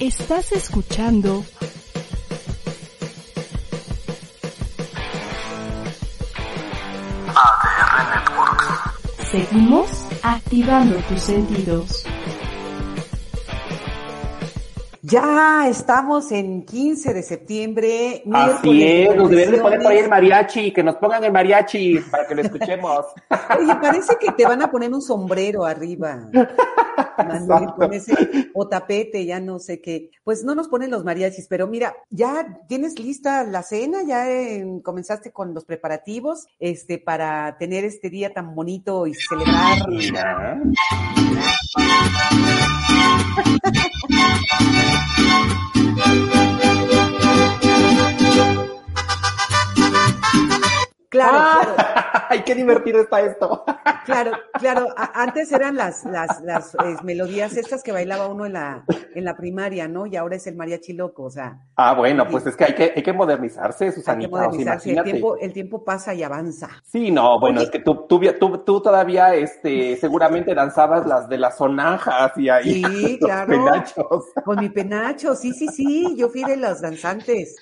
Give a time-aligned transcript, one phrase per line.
[0.00, 1.44] Estás escuchando
[7.36, 9.30] ADR Networks.
[9.30, 12.06] Seguimos activando tus sentidos.
[15.02, 18.22] Ya estamos en 15 de septiembre.
[18.32, 21.98] Así es, nos deberían de poner por ahí el mariachi, que nos pongan el mariachi
[22.10, 23.04] para que lo escuchemos.
[23.58, 26.26] Oye, parece que te van a poner un sombrero arriba.
[27.24, 28.12] Manuel, con ese,
[28.54, 30.10] o tapete, ya no sé qué.
[30.24, 34.80] Pues no nos ponen los mariachis, pero mira, ya tienes lista la cena, ya eh,
[34.82, 39.88] comenzaste con los preparativos, este, para tener este día tan bonito y celebrar.
[39.88, 40.60] Mira.
[51.10, 51.74] Claro, Ah, claro,
[52.30, 53.64] ¡Ay, qué divertido está esto!
[54.04, 54.30] claro,
[54.60, 54.86] claro.
[54.96, 59.36] Antes eran las, las, las eh, melodías estas que bailaba uno en la, en la
[59.36, 60.06] primaria, ¿no?
[60.06, 62.92] Y ahora es el mariachi loco, o sea, Ah, bueno, pues es que hay que,
[62.94, 64.28] hay que modernizarse, hay que Susanita.
[64.28, 64.92] o sea, modernizarse.
[64.92, 66.68] El tiempo, el tiempo pasa y avanza.
[66.84, 67.64] Sí, no, bueno, Oye.
[67.64, 72.48] es que tú, tú, tú, tú todavía, este, seguramente danzabas las de las sonajas y
[72.48, 72.84] ahí.
[72.84, 73.48] Sí, los claro.
[73.50, 74.24] penachos.
[74.44, 77.56] Con mi penacho, sí, sí, sí, yo fui de los danzantes.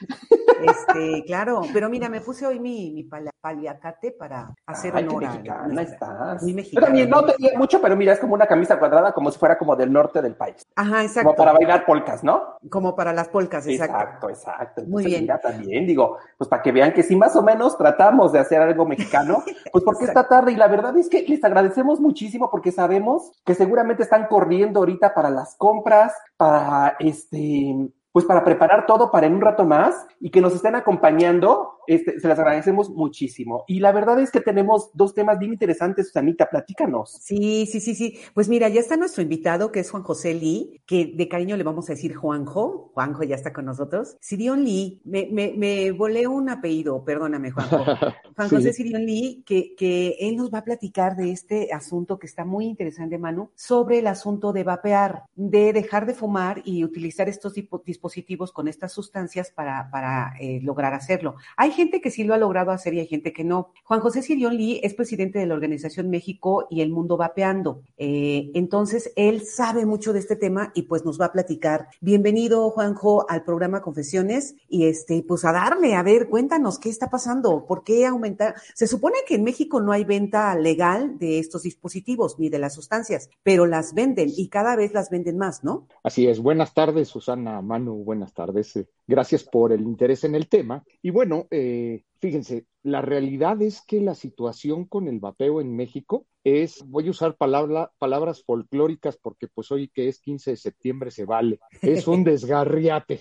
[0.60, 5.22] Este, claro, pero mira, me puse hoy mi, mi pala- paliacate para hacer Ay, honor
[5.22, 6.42] mexicana estás.
[6.42, 6.86] Muy Yo mexicana.
[6.86, 9.76] también no tenía mucho, pero mira, es como una camisa cuadrada, como si fuera como
[9.76, 10.66] del norte del país.
[10.76, 11.28] Ajá, exacto.
[11.28, 12.56] Como para bailar polcas, ¿no?
[12.70, 13.96] Como para las polcas, exacto.
[13.96, 14.82] Exacto, exacto.
[14.82, 15.22] Muy Entonces, bien.
[15.22, 18.60] mira, también digo, pues para que vean que si más o menos tratamos de hacer
[18.60, 19.42] algo mexicano,
[19.72, 23.54] pues porque esta tarde, y la verdad es que les agradecemos muchísimo porque sabemos que
[23.54, 29.34] seguramente están corriendo ahorita para las compras, para este, pues para preparar todo para en
[29.34, 33.64] un rato más y que nos estén acompañando, este, se las agradecemos muchísimo.
[33.66, 37.12] Y la verdad es que tenemos dos temas bien interesantes, Susanita, platícanos.
[37.20, 38.18] Sí, sí, sí, sí.
[38.34, 41.62] Pues mira, ya está nuestro invitado, que es Juan José Lee, que de cariño le
[41.64, 42.90] vamos a decir Juanjo.
[42.94, 44.16] Juanjo ya está con nosotros.
[44.20, 47.84] Sirion Lee, me, me, me volé un apellido, perdóname, Juanjo.
[48.36, 48.56] Juan Sí.
[48.56, 52.44] José Sirion Lee, que, que él nos va a platicar de este asunto que está
[52.44, 57.52] muy interesante, Manu, sobre el asunto de vapear, de dejar de fumar y utilizar estos
[57.54, 61.34] tipo- dispositivos con estas sustancias para, eh, lograr hacerlo.
[61.56, 63.70] Hay gente que sí lo ha logrado hacer y hay gente que no.
[63.84, 67.82] Juan José Sirion Lee es presidente de la Organización México y el Mundo Vapeando.
[67.96, 71.88] Eh, entonces, él sabe mucho de este tema y pues nos va a platicar.
[72.00, 77.10] Bienvenido, Juanjo, al programa Confesiones y este, pues a darle, a ver, cuéntanos qué está
[77.10, 78.54] pasando, por qué aumentar.
[78.74, 82.74] Se supone que en México no hay venta legal de estos dispositivos ni de las
[82.74, 85.86] sustancias, pero las venden y cada vez las venden más, ¿no?
[86.02, 86.40] Así es.
[86.40, 88.76] Buenas tardes, Susana, Manu, buenas tardes.
[88.76, 90.84] Eh, Gracias por el interés en el tema.
[91.02, 96.26] Y bueno, eh, fíjense, la realidad es que la situación con el vapeo en México
[96.44, 101.10] es, voy a usar palabra- palabras folclóricas porque pues hoy que es 15 de septiembre
[101.10, 103.20] se vale, es un desgarriate.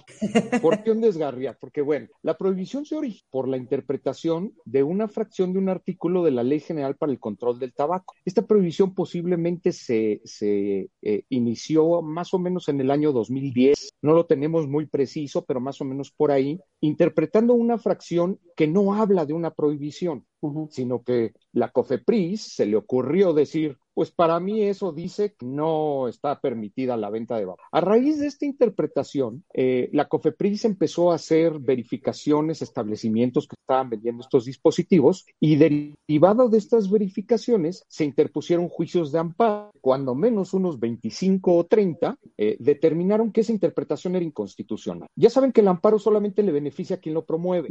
[0.62, 1.58] ¿Por qué un desgarriate?
[1.59, 6.24] Porque bueno, la prohibición se origina por la interpretación de una fracción de un artículo
[6.24, 8.14] de la Ley General para el Control del Tabaco.
[8.24, 14.14] Esta prohibición posiblemente se, se eh, inició más o menos en el año 2010, no
[14.14, 18.87] lo tenemos muy preciso, pero más o menos por ahí, interpretando una fracción que no
[18.94, 20.25] habla de una prohibición,
[20.70, 26.08] sino que la COFEPRIS se le ocurrió decir, pues para mí eso dice que no
[26.08, 27.66] está permitida la venta de vapor.
[27.72, 33.90] A raíz de esta interpretación, eh, la COFEPRIS empezó a hacer verificaciones, establecimientos que estaban
[33.90, 39.72] vendiendo estos dispositivos y derivado de estas verificaciones se interpusieron juicios de amparo.
[39.81, 45.08] Cuando menos unos 25 o 30 eh, determinaron que esa interpretación era inconstitucional.
[45.16, 47.70] Ya saben que el amparo solamente le beneficia a quien lo promueve.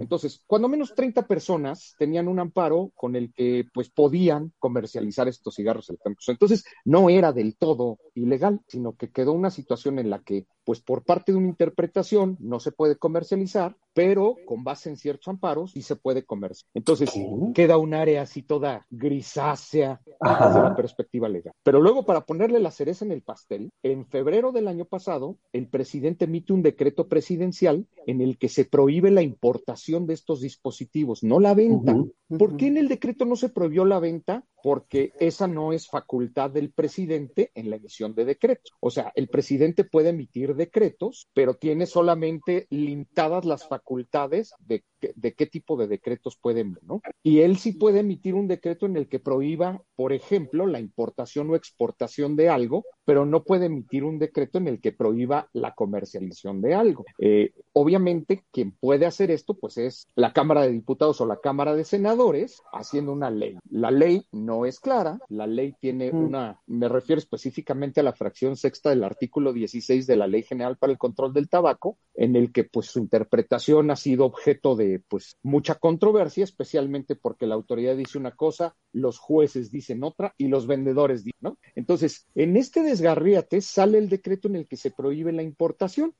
[0.00, 5.56] Entonces, cuando menos 30 personas tenían un amparo con el que pues podían comercializar estos
[5.56, 6.28] cigarros electrónicos.
[6.28, 10.80] Entonces, no era del todo ilegal, sino que quedó una situación en la que pues
[10.80, 15.72] por parte de una interpretación no se puede comercializar pero con base en ciertos amparos
[15.72, 16.64] sí se puede comerse.
[16.74, 17.10] Entonces,
[17.54, 21.54] queda un área así toda grisácea desde la perspectiva legal.
[21.62, 25.68] Pero luego, para ponerle la cereza en el pastel, en febrero del año pasado, el
[25.68, 31.22] presidente emite un decreto presidencial en el que se prohíbe la importación de estos dispositivos,
[31.22, 31.96] no la venta.
[32.38, 34.44] ¿Por qué en el decreto no se prohibió la venta?
[34.62, 38.72] Porque esa no es facultad del presidente en la emisión de decretos.
[38.80, 43.81] O sea, el presidente puede emitir decretos, pero tiene solamente limitadas las facultades
[44.60, 44.84] de,
[45.14, 47.02] de qué tipo de decretos puede emitir, ¿no?
[47.22, 51.50] Y él sí puede emitir un decreto en el que prohíba, por ejemplo, la importación
[51.50, 55.74] o exportación de algo, pero no puede emitir un decreto en el que prohíba la
[55.74, 57.04] comercialización de algo.
[57.18, 61.74] Eh, obviamente, quien puede hacer esto, pues es la Cámara de Diputados o la Cámara
[61.74, 63.56] de Senadores haciendo una ley.
[63.70, 66.16] La ley no es clara, la ley tiene mm.
[66.16, 70.76] una, me refiero específicamente a la fracción sexta del artículo 16 de la Ley General
[70.76, 74.91] para el Control del Tabaco, en el que pues su interpretación ha sido objeto de
[75.00, 80.48] pues mucha controversia, especialmente porque la autoridad dice una cosa, los jueces dicen otra y
[80.48, 81.58] los vendedores dicen, ¿no?
[81.74, 86.14] Entonces, en este desgarriate sale el decreto en el que se prohíbe la importación.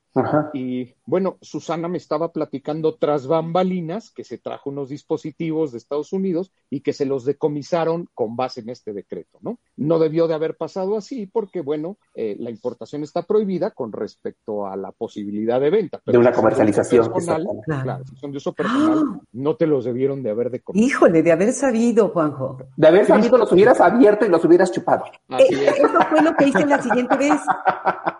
[0.52, 6.12] Y bueno, Susana me estaba platicando tras bambalinas que se trajo unos dispositivos de Estados
[6.12, 9.58] Unidos y que se los decomisaron con base en este decreto, ¿no?
[9.76, 14.66] No debió de haber pasado así porque, bueno, eh, la importación está prohibida con respecto
[14.66, 16.00] a la posibilidad de venta.
[16.04, 17.10] de una comercialización.
[17.64, 20.86] claro, si son de uso personal, no te los debieron de haber decomisado.
[20.86, 22.58] Híjole, de haber sabido, Juanjo.
[22.76, 25.04] De haber sabido, los hubieras abierto y los hubieras chupado.
[25.30, 27.40] Eh, eso fue lo que hice la siguiente vez.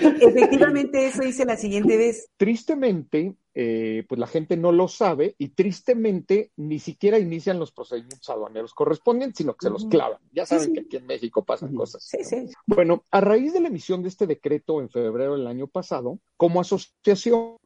[0.00, 2.28] Efectivamente, eso hice la siguiente vez.
[2.36, 8.28] Tristemente, eh, pues la gente no lo sabe y tristemente ni siquiera inician los procedimientos
[8.28, 10.18] aduaneros correspondientes, sino que se los clavan.
[10.32, 12.04] Ya saben que aquí en México pasan cosas.
[12.04, 12.48] Sí, sí.
[12.66, 16.60] Bueno, a raíz de la emisión de este decreto en febrero del año pasado, como
[16.60, 17.58] asociación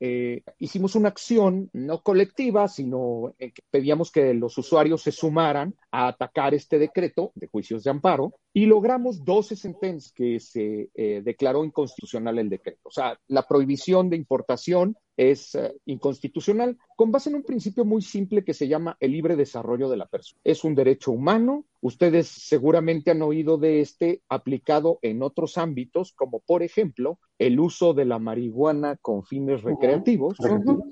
[0.00, 6.08] eh, hicimos una acción no colectiva, sino que pedíamos que los usuarios se sumaran a
[6.08, 11.64] atacar este decreto de juicios de amparo y logramos 12 sentencias que se eh, declaró
[11.64, 12.80] inconstitucional el decreto.
[12.84, 18.02] O sea, la prohibición de importación es eh, inconstitucional con base en un principio muy
[18.02, 20.40] simple que se llama el libre desarrollo de la persona.
[20.44, 21.66] Es un derecho humano.
[21.82, 27.92] Ustedes seguramente han oído de este aplicado en otros ámbitos, como por ejemplo el uso
[27.92, 30.36] de la marihuana con fines recreativos.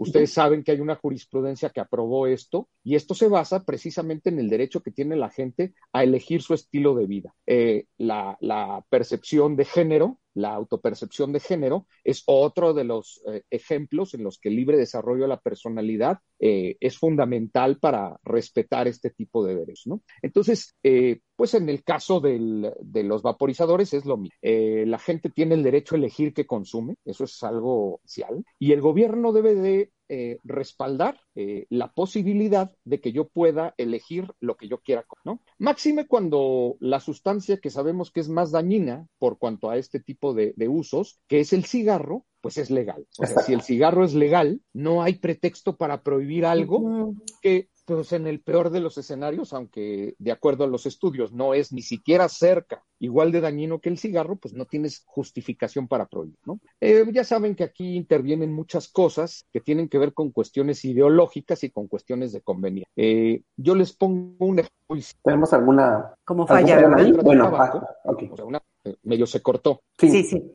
[0.00, 4.40] Ustedes saben que hay una jurisprudencia que aprobó esto y esto se basa precisamente en
[4.40, 7.34] el derecho que tiene la gente a elegir su estilo de vida.
[7.46, 13.42] Eh, la, la percepción de género la autopercepción de género es otro de los eh,
[13.50, 18.88] ejemplos en los que el libre desarrollo de la personalidad eh, es fundamental para respetar
[18.88, 20.02] este tipo de derechos, ¿no?
[20.22, 24.36] Entonces, eh, pues en el caso de los vaporizadores es lo mismo.
[24.42, 28.80] la gente tiene el derecho a elegir qué consume, eso es algo oficial, y el
[28.80, 34.66] gobierno debe de eh, respaldar eh, la posibilidad de que yo pueda elegir lo que
[34.66, 35.40] yo quiera, ¿no?
[35.58, 40.34] Máxime cuando la sustancia que sabemos que es más dañina por cuanto a este tipo
[40.34, 43.06] de, usos, que es el cigarro, pues es legal.
[43.20, 48.12] O sea, si el cigarro es legal, no hay pretexto para prohibir algo que pues
[48.12, 51.82] en el peor de los escenarios, aunque de acuerdo a los estudios no es ni
[51.82, 56.60] siquiera cerca igual de dañino que el cigarro, pues no tienes justificación para prohibir, ¿no?
[56.80, 61.64] Eh, ya saben que aquí intervienen muchas cosas que tienen que ver con cuestiones ideológicas
[61.64, 62.88] y con cuestiones de conveniencia.
[62.94, 64.96] Eh, yo les pongo un ejemplo.
[65.24, 66.14] ¿Tenemos alguna...
[66.24, 66.88] ¿Cómo falla?
[67.22, 68.28] Bueno, ah, okay.
[68.30, 69.82] o sea, una, eh, medio se cortó.
[69.98, 70.24] Sí, sí.
[70.24, 70.52] Sí,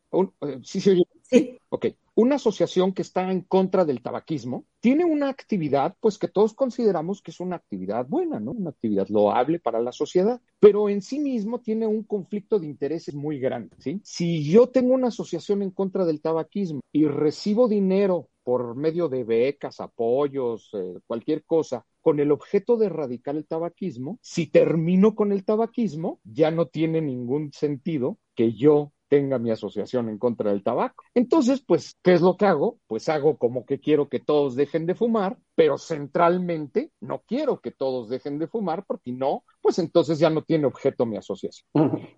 [0.63, 1.03] sí se oye.
[1.23, 1.59] Sí.
[1.69, 6.53] Ok una asociación que está en contra del tabaquismo tiene una actividad, pues que todos
[6.53, 8.51] consideramos que es una actividad buena, ¿no?
[8.51, 13.15] Una actividad loable para la sociedad, pero en sí mismo tiene un conflicto de intereses
[13.15, 14.00] muy grande, ¿sí?
[14.03, 19.23] Si yo tengo una asociación en contra del tabaquismo y recibo dinero por medio de
[19.23, 25.31] becas, apoyos, eh, cualquier cosa, con el objeto de erradicar el tabaquismo, si termino con
[25.31, 30.64] el tabaquismo, ya no tiene ningún sentido que yo tenga mi asociación en contra del
[30.64, 31.04] tabaco.
[31.14, 32.80] Entonces, pues, ¿qué es lo que hago?
[32.88, 37.71] Pues hago como que quiero que todos dejen de fumar, pero centralmente no quiero que
[37.71, 41.66] todos dejen de fumar porque no, pues entonces ya no tiene objeto mi asociación.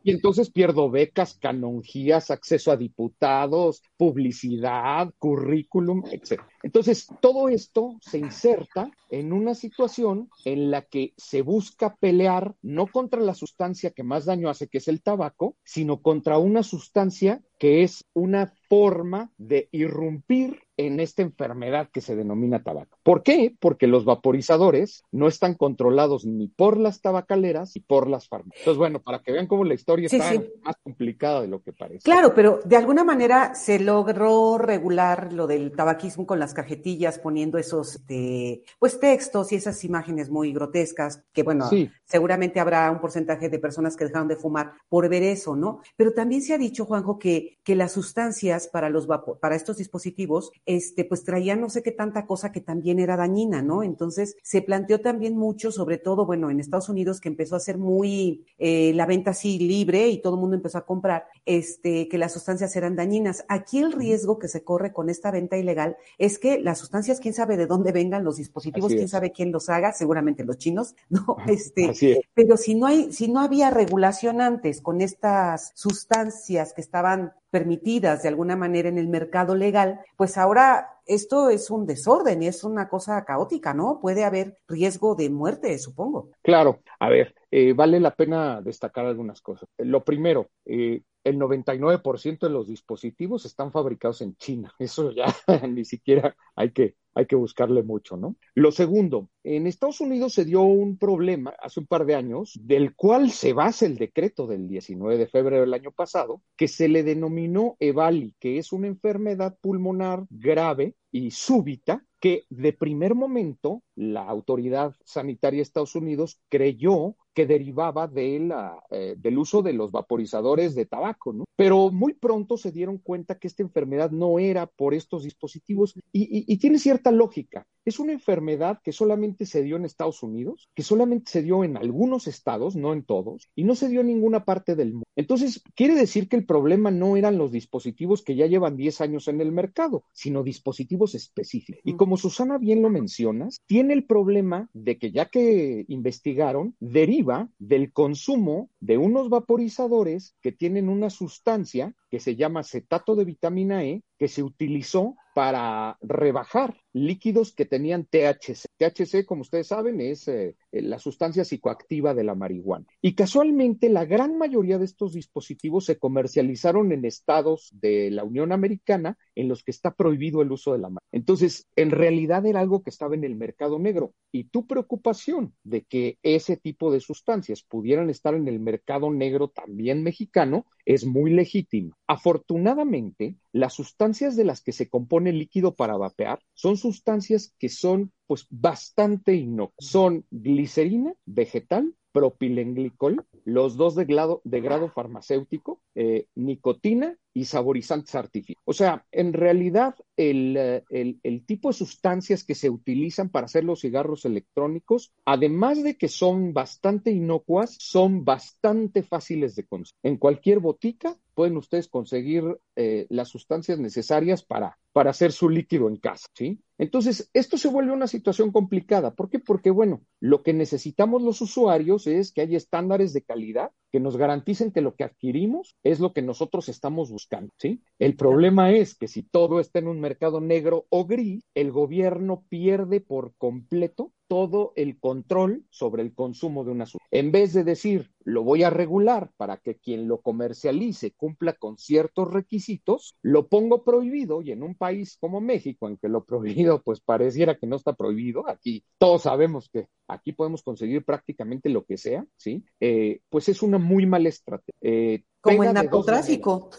[0.04, 6.42] Y entonces pierdo becas, canonjías, acceso a diputados, publicidad, currículum, etc.
[6.64, 12.88] Entonces, todo esto se inserta en una situación en la que se busca pelear no
[12.88, 17.42] contra la sustancia que más daño hace, que es el tabaco, sino contra una sustancia
[17.60, 22.98] que es una forma de irrumpir en esta enfermedad que se denomina tabaco.
[23.04, 23.56] ¿Por qué?
[23.60, 28.60] Porque los vaporizadores no están controlados ni por las tabacaleras ni por las farmacias.
[28.62, 30.42] Entonces, bueno, para que vean cómo la historia Sí, está sí.
[30.64, 32.04] más complicada de lo que parece.
[32.04, 37.58] Claro, pero de alguna manera se logró regular lo del tabaquismo con las cajetillas, poniendo
[37.58, 41.90] esos este, pues textos y esas imágenes muy grotescas, que bueno, Sí.
[42.08, 45.82] Seguramente habrá un porcentaje de personas que dejaron de fumar por ver eso, ¿no?
[45.96, 49.08] Pero también se ha dicho, Juanjo, que, que las sustancias para los
[49.42, 53.62] para estos dispositivos, este, pues traían no sé qué tanta cosa que también era dañina,
[53.62, 53.84] ¿no?
[53.84, 57.78] Entonces se planteó también mucho, sobre todo, bueno, en Estados Unidos, que empezó a ser
[57.78, 62.18] muy eh, la venta así libre y todo el mundo empezó a comprar, este, que
[62.18, 63.46] las sustancias eran dañinas.
[63.50, 67.34] Aquí el riesgo que se corre con esta venta ilegal es que las sustancias, quién
[67.34, 71.38] sabe de dónde vengan los dispositivos, quién sabe quién los haga, seguramente los chinos, ¿no?
[71.48, 72.20] Este, Así es.
[72.34, 78.24] pero si no hay, si no había regulación antes con estas sustancias que estaban permitidas
[78.24, 82.90] de alguna manera en el mercado legal, pues ahora esto es un desorden, es una
[82.90, 84.00] cosa caótica, ¿no?
[84.02, 86.30] Puede haber riesgo de muerte, supongo.
[86.42, 89.70] Claro, a ver, eh, vale la pena destacar algunas cosas.
[89.78, 94.74] Lo primero, eh, el 99% de los dispositivos están fabricados en China.
[94.80, 95.26] Eso ya
[95.68, 98.36] ni siquiera hay que, hay que buscarle mucho, ¿no?
[98.56, 102.96] Lo segundo, en Estados Unidos se dio un problema hace un par de años, del
[102.96, 107.04] cual se basa el decreto del 19 de febrero del año pasado, que se le
[107.04, 114.24] denominó EVALI, que es una enfermedad pulmonar grave y súbita que de primer momento la
[114.24, 120.88] autoridad sanitaria de Estados Unidos creyó que derivaba eh, del uso de los vaporizadores de
[120.88, 121.44] tabaco, ¿no?
[121.56, 126.58] Pero muy pronto se dieron cuenta que esta enfermedad no era por estos dispositivos y
[126.58, 127.68] tiene cierta lógica.
[127.88, 131.78] Es una enfermedad que solamente se dio en Estados Unidos, que solamente se dio en
[131.78, 135.06] algunos estados, no en todos, y no se dio en ninguna parte del mundo.
[135.16, 139.30] Entonces, quiere decir que el problema no eran los dispositivos que ya llevan 10 años
[139.30, 141.80] en el mercado, sino dispositivos específicos.
[141.86, 147.50] Y como Susana bien lo mencionas, tiene el problema de que ya que investigaron, deriva
[147.58, 153.84] del consumo de unos vaporizadores que tienen una sustancia que se llama acetato de vitamina
[153.84, 158.66] E, que se utilizó para rebajar líquidos que tenían THC.
[158.78, 162.86] THC, como ustedes saben, es eh, la sustancia psicoactiva de la marihuana.
[163.02, 168.52] Y casualmente la gran mayoría de estos dispositivos se comercializaron en estados de la Unión
[168.52, 171.08] Americana en los que está prohibido el uso de la marihuana.
[171.12, 174.14] Entonces, en realidad era algo que estaba en el mercado negro.
[174.32, 179.50] Y tu preocupación de que ese tipo de sustancias pudieran estar en el mercado negro
[179.50, 181.98] también mexicano es muy legítima.
[182.08, 187.68] Afortunadamente, las sustancias de las que se compone el líquido para vapear son sustancias que
[187.68, 189.76] son pues bastante inocuas.
[189.78, 198.64] Son glicerina vegetal, propilenglicol, los dos de grado, farmacéutico, eh, nicotina y saborizantes artificiales.
[198.66, 203.46] O sea, en realidad el, eh, el, el, tipo de sustancias que se utilizan para
[203.46, 210.00] hacer los cigarros electrónicos, además de que son bastante inocuas, son bastante fáciles de conseguir.
[210.02, 212.44] En cualquier botica pueden ustedes conseguir
[212.76, 216.60] eh, las sustancias necesarias para, para hacer su líquido en casa, ¿sí?
[216.80, 219.14] Entonces, esto se vuelve una situación complicada.
[219.14, 219.38] ¿Por qué?
[219.38, 224.18] Porque, bueno, lo que necesitamos los usuarios es que haya estándares de calidad que nos
[224.18, 227.82] garanticen que lo que adquirimos es lo que nosotros estamos buscando, ¿sí?
[228.00, 232.44] El problema es que si todo está en un mercado negro o gris, el gobierno
[232.50, 237.08] pierde por completo todo el control sobre el consumo de una sustancia.
[237.12, 241.78] En vez de decir, lo voy a regular para que quien lo comercialice cumpla con
[241.78, 246.82] ciertos requisitos, lo pongo prohibido y en un país como México, en que lo prohibido
[246.84, 251.86] pues pareciera que no está prohibido, aquí todos sabemos que aquí podemos conseguir prácticamente lo
[251.86, 252.64] que sea, ¿sí?
[252.80, 254.74] Eh, pues es una muy mala estrategia.
[254.82, 256.70] Eh, como el narcotráfico.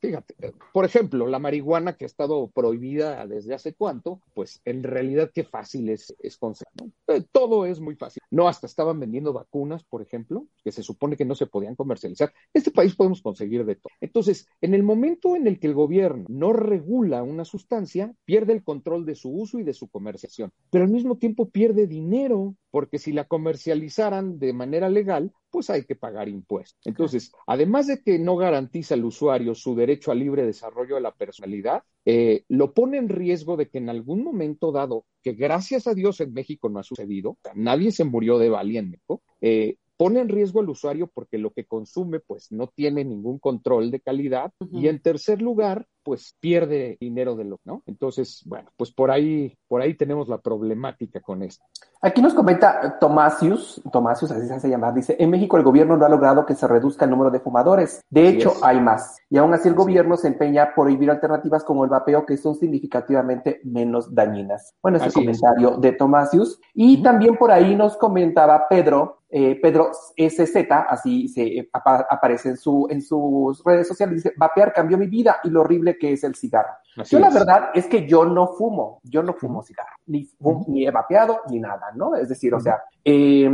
[0.00, 0.34] Fíjate,
[0.72, 5.44] por ejemplo, la marihuana que ha estado prohibida desde hace cuánto, pues en realidad qué
[5.44, 6.72] fácil es, es conseguir.
[6.82, 7.14] ¿no?
[7.14, 8.22] Eh, todo es muy fácil.
[8.34, 12.32] No, hasta estaban vendiendo vacunas, por ejemplo, que se supone que no se podían comercializar.
[12.52, 13.92] Este país podemos conseguir de todo.
[14.00, 18.64] Entonces, en el momento en el que el gobierno no regula una sustancia, pierde el
[18.64, 22.98] control de su uso y de su comercialización, pero al mismo tiempo pierde dinero, porque
[22.98, 26.84] si la comercializaran de manera legal, pues hay que pagar impuestos.
[26.86, 31.14] Entonces, además de que no garantiza al usuario su derecho al libre desarrollo de la
[31.14, 35.94] personalidad, eh, lo pone en riesgo de que en algún momento dado, que gracias a
[35.94, 40.20] Dios en México no ha sucedido, nadie se murió de Bali en México, eh, pone
[40.20, 44.52] en riesgo al usuario porque lo que consume pues no tiene ningún control de calidad
[44.58, 44.82] uh -huh.
[44.82, 47.82] y en tercer lugar pues pierde dinero de lo, ¿no?
[47.86, 51.64] Entonces, bueno, pues por ahí, por ahí tenemos la problemática con esto.
[52.00, 56.04] Aquí nos comenta Tomasius, Tomasius, así se hace llamar, dice, en México el gobierno no
[56.04, 58.02] ha logrado que se reduzca el número de fumadores.
[58.10, 59.18] De hecho, hay más.
[59.30, 62.54] Y aún así el gobierno se empeña por prohibir alternativas como el vapeo que son
[62.54, 64.74] significativamente menos dañinas.
[64.82, 66.60] Bueno, ese comentario de Tomasius.
[66.74, 70.54] Y también por ahí nos comentaba Pedro, eh, Pedro SZ,
[70.88, 75.48] así se aparece en, su, en sus redes sociales, dice, vapear cambió mi vida y
[75.48, 76.74] lo horrible que es el cigarro.
[77.04, 80.28] yo la verdad es que yo no fumo, yo no fumo cigarro, ni,
[80.68, 82.14] ni he vapeado ni nada, ¿no?
[82.14, 83.50] Es decir, o sea, eh,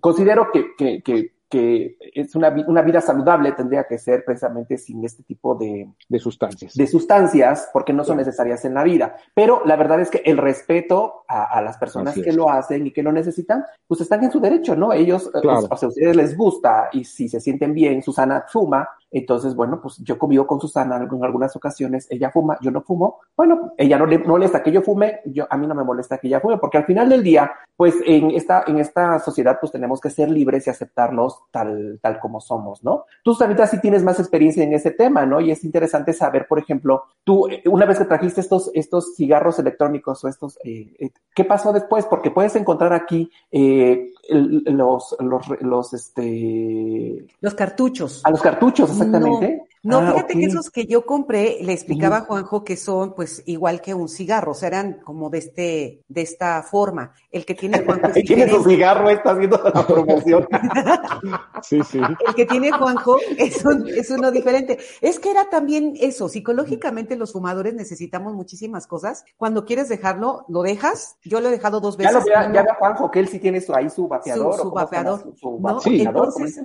[0.00, 5.04] considero que, que, que que es una, una, vida saludable tendría que ser precisamente sin
[5.04, 6.74] este tipo de, de sustancias.
[6.74, 9.16] De sustancias, porque no son necesarias en la vida.
[9.34, 12.90] Pero la verdad es que el respeto a, a las personas que lo hacen y
[12.90, 14.92] que lo necesitan, pues están en su derecho, ¿no?
[14.92, 18.88] Ellos, eh, o sea, a ustedes les gusta y si se sienten bien, Susana fuma,
[19.10, 23.20] entonces, bueno, pues yo convivo con Susana en algunas ocasiones, ella fuma, yo no fumo.
[23.36, 26.26] Bueno, ella no le molesta que yo fume, yo, a mí no me molesta que
[26.26, 30.00] ella fume, porque al final del día, pues en esta, en esta sociedad, pues tenemos
[30.00, 33.04] que ser libres y aceptarnos tal, tal como somos, ¿no?
[33.22, 35.40] Tú, Sanita, sí tienes más experiencia en ese tema, ¿no?
[35.40, 39.58] Y es interesante saber, por ejemplo, tú, eh, una vez que trajiste estos, estos cigarros
[39.58, 42.04] electrónicos o estos, eh, eh, ¿qué pasó después?
[42.06, 47.26] Porque puedes encontrar aquí eh, los, los, los, este...
[47.40, 48.22] Los cartuchos.
[48.24, 49.67] A los cartuchos, exactamente.
[49.82, 53.42] No, ah, fíjate que esos que yo compré, le explicaba a Juanjo que son pues
[53.46, 57.12] igual que un cigarro, o sea, eran como de este, de esta forma.
[57.30, 60.48] El que tiene Juanjo es tiene su cigarro, está haciendo la promoción.
[61.62, 62.00] sí, sí.
[62.26, 63.64] El que tiene Juanjo es,
[63.96, 64.78] es uno diferente.
[65.00, 69.24] Es que era también eso, psicológicamente los fumadores necesitamos muchísimas cosas.
[69.36, 71.16] Cuando quieres dejarlo, lo dejas.
[71.24, 72.14] Yo lo he dejado dos veces.
[72.14, 74.56] Ya lo vea, ya Juanjo, que él sí tiene su, ahí su vapeador.
[74.56, 75.34] Su, su vapeador.
[75.60, 75.80] ¿no?
[75.84, 76.60] Entonces,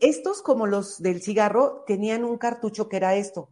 [0.00, 3.50] estos como los del cigarro tenían un cartucho que era esto,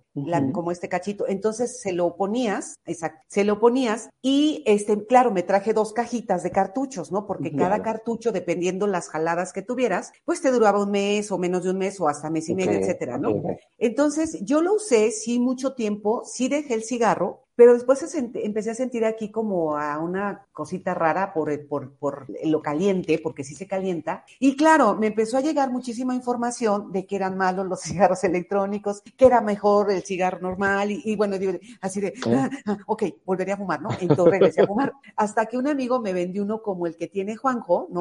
[0.52, 1.26] como este cachito.
[1.26, 6.44] Entonces se lo ponías, exacto, se lo ponías y este, claro, me traje dos cajitas
[6.44, 7.26] de cartuchos, ¿no?
[7.26, 11.64] Porque cada cartucho, dependiendo las jaladas que tuvieras, pues te duraba un mes o menos
[11.64, 13.42] de un mes o hasta mes y medio, etcétera, ¿no?
[13.78, 18.74] Entonces yo lo usé, sí, mucho tiempo, sí dejé el cigarro, pero después empecé a
[18.74, 23.66] sentir aquí como a una cosita rara por, por, por, lo caliente, porque sí se
[23.66, 24.24] calienta.
[24.40, 29.02] Y claro, me empezó a llegar muchísima información de que eran malos los cigarros electrónicos,
[29.16, 30.90] que era mejor el cigarro normal.
[30.90, 31.36] Y, bueno,
[31.80, 33.90] así de, ah, ah, ok, volvería a fumar, ¿no?
[34.00, 34.92] Entonces regresé a fumar.
[35.16, 38.00] Hasta que un amigo me vendió uno como el que tiene Juanjo, ¿no?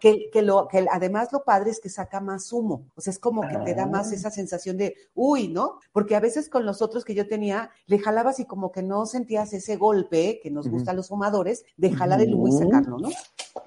[0.00, 2.86] que, que, lo, que además lo padre es que saca más humo.
[2.96, 4.14] O sea, es como que te da más ah.
[4.14, 5.80] esa sensación de, uy, ¿no?
[5.92, 9.06] Porque a veces con los otros que yo tenía, le jalabas y como que no
[9.06, 12.98] sentías ese golpe que nos gusta a los fumadores de jalar el humo y sacarlo,
[12.98, 13.08] ¿no?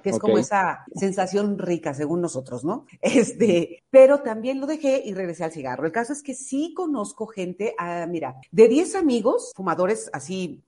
[0.03, 2.85] Que es como esa sensación rica, según nosotros, ¿no?
[3.01, 5.85] Este, pero también lo dejé y regresé al cigarro.
[5.85, 10.63] El caso es que sí conozco gente, ah, mira, de 10 amigos, fumadores así,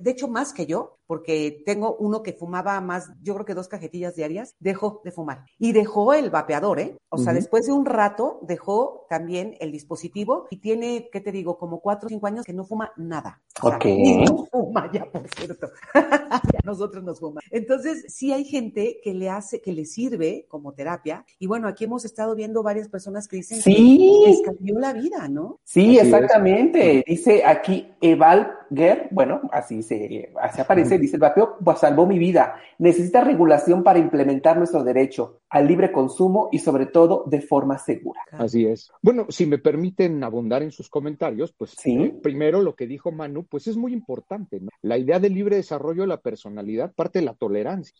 [0.00, 3.68] de hecho más que yo, porque tengo uno que fumaba más, yo creo que dos
[3.68, 5.44] cajetillas diarias, dejó de fumar.
[5.58, 6.96] Y dejó el vapeador, ¿eh?
[7.10, 11.58] O sea, después de un rato dejó también el dispositivo y tiene, ¿qué te digo?
[11.58, 13.42] Como cuatro o cinco años que no fuma nada.
[13.60, 13.84] ok.
[14.26, 15.68] no fuma ya, por cierto.
[15.94, 17.42] ya nosotros nos fuma.
[17.50, 21.26] Entonces, sí hay gente que le hace, que le sirve como terapia.
[21.38, 24.22] Y bueno, aquí hemos estado viendo varias personas que dicen sí.
[24.24, 25.60] que les cambió la vida, ¿no?
[25.62, 27.04] Sí, exactamente.
[27.06, 32.56] Dice aquí Eval Ger, bueno, así se, así aparece, dice, el vapeo salvó mi vida.
[32.78, 38.22] Necesita regulación para implementar nuestro derecho al libre consumo y sobre todo de forma segura.
[38.32, 38.90] Así es.
[39.02, 41.92] Bueno, si me permiten abundar en sus comentarios, pues ¿Sí?
[41.92, 44.70] Eh, primero lo que dijo Manu, pues es muy importante, ¿no?
[44.80, 47.92] La idea del libre desarrollo de la personalidad parte de la tolerancia.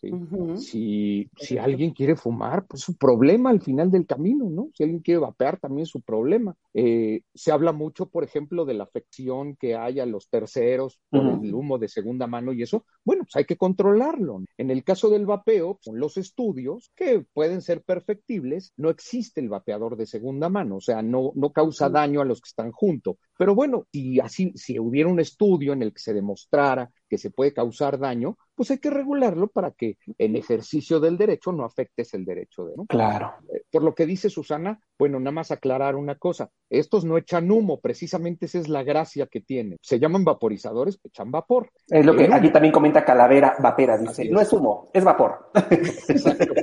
[0.55, 4.69] si, si alguien quiere fumar, pues su problema al final del camino, ¿no?
[4.73, 6.55] Si alguien quiere vapear, también su problema.
[6.73, 11.21] Eh, se habla mucho, por ejemplo, de la afección que hay a los terceros por
[11.43, 12.83] el humo de segunda mano y eso.
[13.05, 14.43] Bueno, pues hay que controlarlo.
[14.57, 19.49] En el caso del vapeo, con los estudios, que pueden ser perfectibles, no existe el
[19.49, 23.17] vapeador de segunda mano, o sea, no, no causa daño a los que están junto.
[23.37, 27.29] Pero bueno, si así, si hubiera un estudio en el que se demostrara que se
[27.29, 32.11] puede causar daño, pues hay que regularlo para que el ejercicio del derecho no afectes
[32.15, 32.87] el derecho de, ¿no?
[32.87, 33.35] Claro.
[33.53, 37.51] Eh, por lo que dice Susana, bueno, nada más aclarar una cosa, estos no echan
[37.51, 39.77] humo, precisamente esa es la gracia que tienen.
[39.79, 41.69] Se llaman vaporizadores, echan vapor.
[41.87, 45.51] Es lo que aquí también comenta Calavera Vapera, dice, no es humo, es vapor.
[45.69, 46.53] Exacto.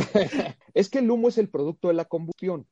[0.74, 2.66] es que el humo es el producto de la combustión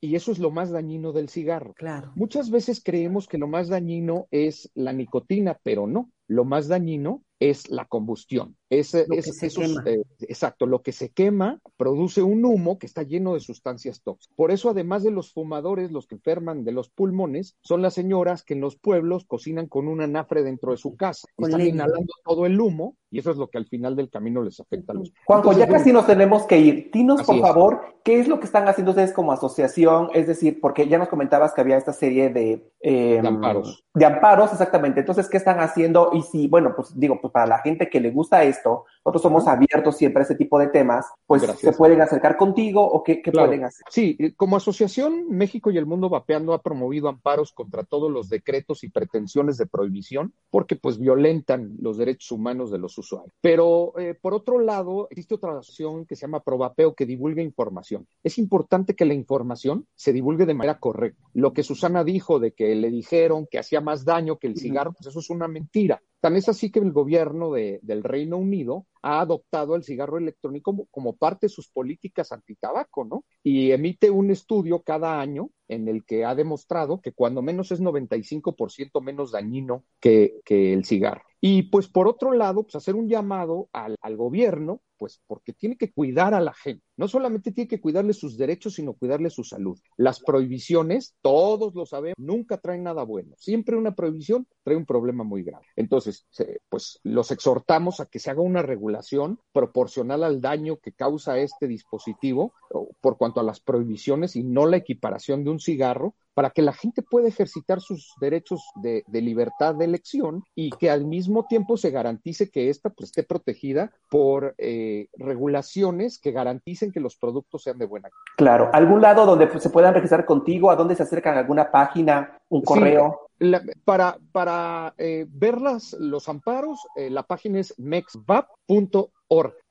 [0.00, 1.74] y eso es lo más dañino del cigarro.
[1.74, 2.12] Claro.
[2.14, 6.10] Muchas veces creemos que lo más dañino es la nicotina, pero no.
[6.28, 8.56] Lo más dañino es la combustión.
[8.68, 12.86] Es, Lo que es- esos, eh, exacto, lo que se quema produce un humo que
[12.86, 14.34] está lleno de sustancias tóxicas.
[14.36, 18.42] Por eso, además de los fumadores, los que enferman de los pulmones son las señoras
[18.42, 21.28] que en los pueblos cocinan con un anafre dentro de su casa.
[21.36, 21.74] Con Están leña.
[21.74, 24.92] inhalando todo el humo y eso es lo que al final del camino les afecta
[24.92, 25.12] a los.
[25.24, 26.90] Juanjo, Entonces, ya bueno, casi nos tenemos que ir.
[26.92, 27.40] Dinos, por es.
[27.42, 31.08] favor, qué es lo que están haciendo ustedes como asociación, es decir, porque ya nos
[31.08, 33.84] comentabas que había esta serie de, eh, De amparos.
[33.94, 35.00] de amparos, exactamente.
[35.00, 36.10] Entonces, ¿qué están haciendo?
[36.12, 39.46] Y si, bueno, pues digo, pues para la gente que le gusta esto, nosotros somos
[39.46, 41.72] abiertos siempre a ese tipo de temas, pues Gracias.
[41.72, 43.48] se pueden acercar contigo o qué, qué Claro.
[43.48, 43.84] pueden hacer.
[43.90, 48.28] Sí, eh, como asociación, México y el Mundo Vapeando ha promovido amparos contra todos los
[48.28, 53.32] decretos y pretensiones de prohibición, porque pues violentan los derechos humanos de los usuarios.
[53.40, 58.06] Pero eh, por otro lado, existe otra asociación que se llama Provapeo que divulga información.
[58.24, 61.22] Es importante que la información se divulgue de manera correcta.
[61.32, 64.92] Lo que Susana dijo de que le dijeron que hacía más daño que el cigarro,
[64.92, 66.00] pues eso es una mentira.
[66.20, 70.86] Tan es así que el gobierno de- del Reino Unido ha adoptado el cigarro electrónico
[70.90, 73.24] como, parte de sus políticas antitabaco, ¿no?
[73.44, 77.80] Y emite un estudio cada año en el que ha demostrado que cuando menos es
[77.80, 81.22] 95% menos dañino que, el cigarro.
[81.40, 85.76] Y pues por otro lado, pues hacer un llamado al, al gobierno, pues porque tiene
[85.76, 86.84] que cuidar a la gente.
[86.96, 89.78] No solamente tiene que cuidarle sus derechos, sino cuidarle su salud.
[89.96, 93.34] Las prohibiciones, todos lo sabemos, nunca traen nada bueno.
[93.38, 95.66] Siempre una prohibición trae un problema muy grave.
[95.76, 96.26] Entonces,
[96.68, 101.68] pues los exhortamos a que se haga una regulación proporcional al daño que causa este
[101.68, 102.54] dispositivo
[103.00, 106.74] por cuanto a las prohibiciones y no la equiparación de un cigarro para que la
[106.74, 111.78] gente pueda ejercitar sus derechos de, de libertad de elección y que al mismo tiempo
[111.78, 117.62] se garantice que ésta pues, esté protegida por eh, regulaciones que garanticen que los productos
[117.62, 118.36] sean de buena calidad.
[118.36, 122.38] Claro, algún lado donde pues, se puedan registrar contigo, a dónde se acercan, alguna página,
[122.50, 122.66] un Sí.
[122.66, 123.20] correo.
[123.38, 129.10] La- para para eh, ver las- los amparos, eh, la página es mexvap.org.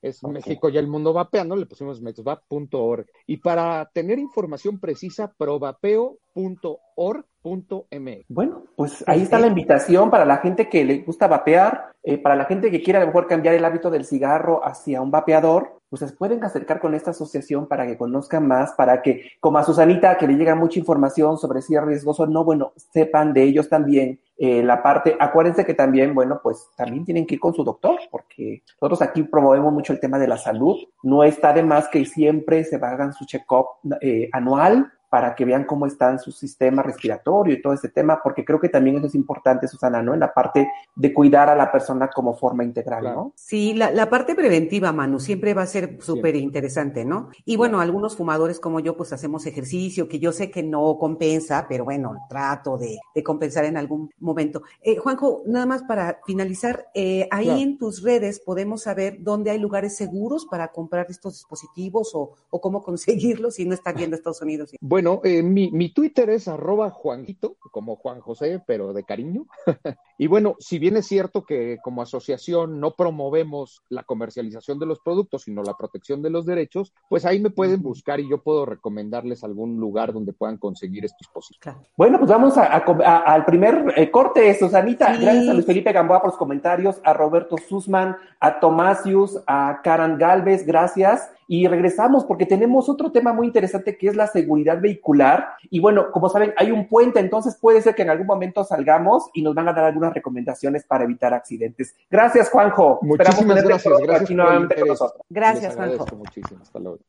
[0.01, 0.33] Es Ok.
[0.33, 3.05] México y el mundo vapeando, le pusimos mexvap.org.
[3.25, 8.25] Y para tener información precisa, provapeo.org.mx.
[8.27, 12.35] Bueno, pues ahí está la invitación para la gente que le gusta vapear, eh, para
[12.35, 15.74] la gente que quiere a lo mejor cambiar el hábito del cigarro hacia un vapeador,
[15.93, 20.17] se pueden acercar con esta asociación para que conozcan más, para que, como a Susanita,
[20.17, 23.69] que le llega mucha información sobre si es riesgoso o no, bueno, sepan de ellos
[23.69, 27.63] también eh, la parte, acuérdense que también, bueno, pues también tienen que ir con su
[27.63, 31.87] doctor, porque nosotros aquí promovemos mucho el tema de la salud, no está de más
[31.87, 33.67] que siempre se hagan su check-up
[34.01, 38.19] eh, anual, para que vean cómo está en su sistema respiratorio y todo ese tema,
[38.21, 40.13] porque creo que también eso es importante, Susana, ¿no?
[40.13, 43.05] En la parte de cuidar a la persona como forma integral.
[43.05, 43.31] ¿no?
[43.33, 47.29] Sí, la, la parte preventiva, Manu, siempre va a ser súper interesante, ¿no?
[47.45, 51.65] Y bueno, algunos fumadores como yo, pues hacemos ejercicio, que yo sé que no compensa,
[51.69, 54.63] pero bueno, trato de, de compensar en algún momento.
[54.81, 57.61] Eh, Juanjo, nada más para finalizar, eh, ahí Claro.
[57.61, 62.59] en tus redes podemos saber dónde hay lugares seguros para comprar estos dispositivos o, o
[62.59, 62.83] cómo
[63.39, 64.75] conseguirlos si no están viendo Estados Unidos.
[64.81, 69.45] Bueno, eh, mi, mi Twitter es arroba Juanjito, como Juan José, pero de cariño.
[70.17, 74.99] y bueno, si bien es cierto que como asociación no promovemos la comercialización de los
[74.99, 78.65] productos, sino la protección de los derechos, pues ahí me pueden buscar y yo puedo
[78.65, 81.59] recomendarles algún lugar donde puedan conseguir estos dispositivos.
[81.61, 81.79] Claro.
[81.97, 85.15] Bueno, pues vamos a- a a- al primer eh, corte, Susanita.
[85.15, 85.21] Sí.
[85.21, 90.17] Gracias a Luis Felipe Gamboa por los comentarios, a Roberto Sussman, a Tomasius, a Karan
[90.17, 91.29] Galvez, gracias.
[91.47, 95.49] Y regresamos porque tenemos otro tema muy interesante que es la seguridad vehicular.
[95.69, 99.29] Y bueno, como saben, hay un puente, entonces puede ser que en algún momento salgamos
[99.33, 101.95] y nos van a dar algunas recomendaciones para evitar accidentes.
[102.09, 102.99] Gracias, Juanjo.
[103.03, 105.21] Esperamos Muchísimas gracias, gracias aquí nuevamente con nosotros.
[105.29, 106.05] Gracias, Juanjo.
[106.15, 106.59] muchísimo.
[106.61, 106.99] Hasta luego.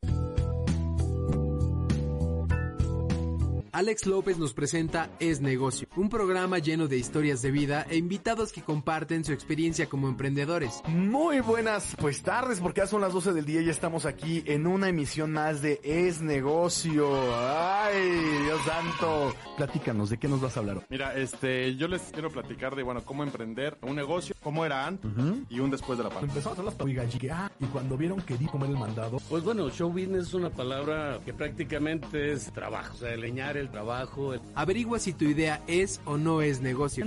[3.76, 8.50] Alex López nos presenta Es Negocio, un programa lleno de historias de vida e invitados
[8.50, 10.80] que comparten su experiencia como emprendedores.
[10.88, 14.42] Muy buenas pues tardes porque ya son las 12 del día y ya estamos aquí
[14.46, 17.06] en una emisión más de Es Negocio.
[17.38, 18.00] Ay,
[18.44, 19.34] Dios santo.
[19.58, 20.86] Platícanos, ¿de qué nos vas a hablar?
[20.88, 25.10] Mira, este, yo les quiero platicar de, bueno, cómo emprender un negocio, cómo era antes
[25.50, 26.32] y un después de la pandemia.
[26.32, 29.18] Empezó a hacer las oiga, llegué, ah, y cuando vieron que di comer el mandado,
[29.28, 33.65] Pues bueno, show business es una palabra que prácticamente es trabajo, o sea, leñar el
[33.70, 34.34] trabajo.
[34.34, 37.06] el- Averigua si tu idea es o no es negocio.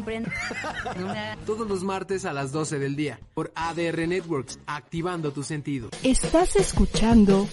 [1.45, 5.91] Todos los martes a las 12 del día por ADR Networks, activando tus sentidos.
[6.03, 7.47] Estás escuchando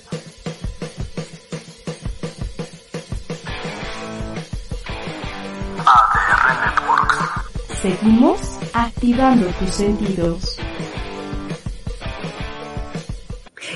[5.79, 7.81] ADR Networks.
[7.83, 8.41] Seguimos
[8.73, 10.59] activando tus sentidos.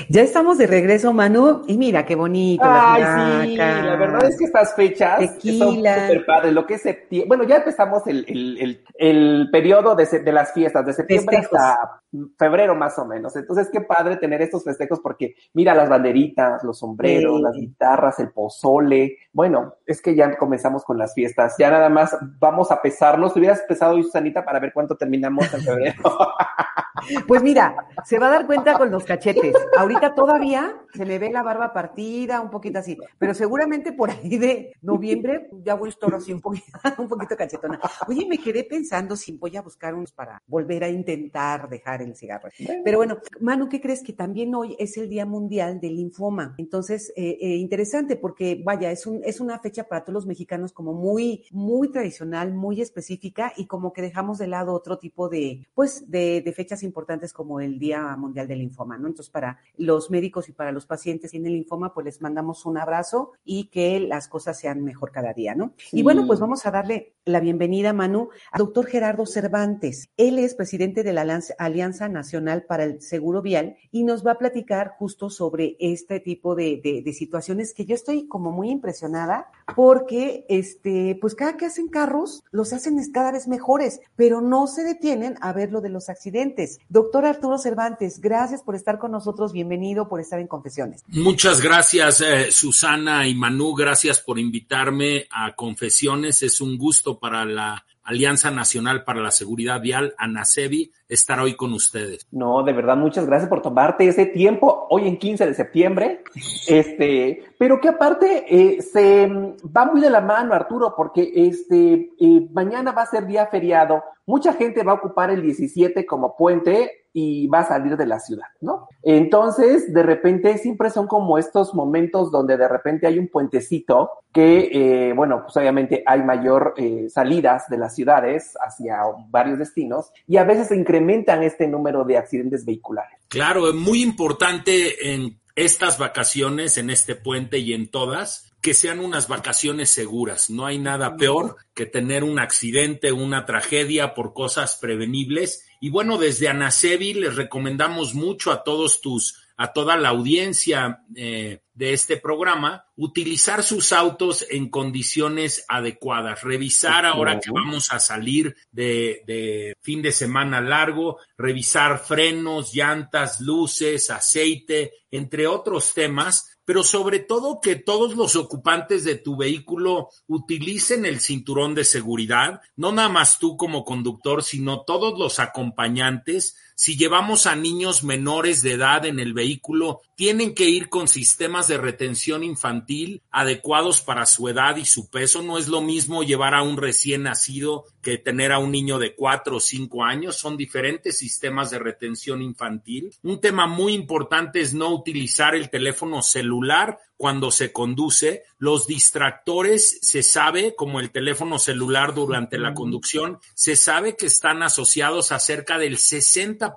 [0.09, 2.63] Ya estamos de regreso, Manu, y mira qué bonito.
[2.65, 5.95] Ay, sí, la verdad es que estas fechas Tequila.
[5.95, 6.53] son súper padres.
[6.53, 10.53] Lo que es septiembre, bueno, ya empezamos el, el, el, el periodo de, de, las
[10.53, 12.00] fiestas, de septiembre hasta
[12.37, 13.35] febrero más o menos.
[13.35, 17.43] Entonces, qué padre tener estos festejos porque mira las banderitas, los sombreros, sí.
[17.43, 19.17] las guitarras, el pozole.
[19.33, 21.55] Bueno, es que ya comenzamos con las fiestas.
[21.57, 23.33] Ya nada más vamos a pesarnos.
[23.33, 26.01] Te hubieras pesado hoy, Susanita, para ver cuánto terminamos en febrero.
[27.27, 29.55] Pues mira, se va a dar cuenta con los cachetes.
[29.77, 34.37] Ahorita todavía se me ve la barba partida, un poquito así, pero seguramente por ahí
[34.37, 36.65] de noviembre ya voy a estar así un poquito,
[36.97, 37.79] un poquito cachetona.
[38.07, 42.15] Oye, me quedé pensando si voy a buscar unos para volver a intentar dejar el
[42.15, 42.49] cigarro.
[42.83, 44.03] Pero bueno, Manu, ¿qué crees?
[44.03, 46.55] Que también hoy es el Día Mundial del Linfoma.
[46.57, 50.73] Entonces, eh, eh, interesante porque, vaya, es, un, es una fecha para todos los mexicanos
[50.73, 55.67] como muy, muy tradicional, muy específica y como que dejamos de lado otro tipo de,
[55.73, 59.07] pues, de, de fechas importantes como el Día Mundial del Linfoma, ¿no?
[59.07, 62.77] Entonces, para los médicos y para los pacientes que tienen linfoma, pues les mandamos un
[62.77, 65.73] abrazo y que las cosas sean mejor cada día, ¿no?
[65.77, 65.99] Sí.
[65.99, 70.09] Y bueno, pues vamos a darle la bienvenida, Manu, al doctor Gerardo Cervantes.
[70.17, 71.21] Él es presidente de la
[71.57, 76.55] Alianza Nacional para el Seguro Vial y nos va a platicar justo sobre este tipo
[76.55, 81.65] de, de, de situaciones que yo estoy como muy impresionada porque, este, pues cada que
[81.65, 85.89] hacen carros, los hacen cada vez mejores, pero no se detienen a ver lo de
[85.89, 86.79] los accidentes.
[86.89, 91.03] Doctor Arturo Cervantes, gracias por estar con nosotros, bienvenido por estar en Confesiones.
[91.07, 97.45] Muchas gracias, eh, Susana y Manu, gracias por invitarme a Confesiones, es un gusto para
[97.45, 102.27] la Alianza Nacional para la Seguridad Vial, ANASEBI, estar hoy con ustedes.
[102.31, 106.23] No, de verdad, muchas gracias por tomarte ese tiempo hoy en 15 de septiembre.
[106.67, 112.47] Este, pero que aparte eh, se va muy de la mano, Arturo, porque este eh,
[112.51, 114.03] mañana va a ser día feriado.
[114.25, 118.19] Mucha gente va a ocupar el 17 como puente y va a salir de la
[118.19, 118.87] ciudad, ¿no?
[119.03, 124.69] Entonces, de repente, siempre son como estos momentos donde de repente hay un puentecito que,
[124.71, 130.37] eh, bueno, pues obviamente hay mayor eh, salidas de las ciudades hacia varios destinos y
[130.37, 133.19] a veces se incrementan este número de accidentes vehiculares.
[133.27, 138.99] Claro, es muy importante en estas vacaciones, en este puente y en todas, que sean
[138.99, 140.49] unas vacaciones seguras.
[140.49, 145.65] No hay nada peor que tener un accidente, una tragedia por cosas prevenibles.
[145.79, 151.61] Y bueno, desde Anasevi les recomendamos mucho a todos tus, a toda la audiencia eh,
[151.75, 158.55] de este programa, utilizar sus autos en condiciones adecuadas, revisar ahora que vamos a salir
[158.71, 166.83] de, de fin de semana largo, revisar frenos, llantas, luces, aceite, entre otros temas pero
[166.83, 172.91] sobre todo que todos los ocupantes de tu vehículo utilicen el cinturón de seguridad, no
[172.91, 176.55] nada más tú como conductor, sino todos los acompañantes.
[176.83, 181.67] Si llevamos a niños menores de edad en el vehículo, tienen que ir con sistemas
[181.67, 185.43] de retención infantil adecuados para su edad y su peso.
[185.43, 189.13] No es lo mismo llevar a un recién nacido que tener a un niño de
[189.13, 190.37] cuatro o cinco años.
[190.37, 193.13] Son diferentes sistemas de retención infantil.
[193.21, 198.43] Un tema muy importante es no utilizar el teléfono celular cuando se conduce.
[198.57, 204.63] Los distractores se sabe, como el teléfono celular durante la conducción, se sabe que están
[204.63, 206.70] asociados a cerca del 60%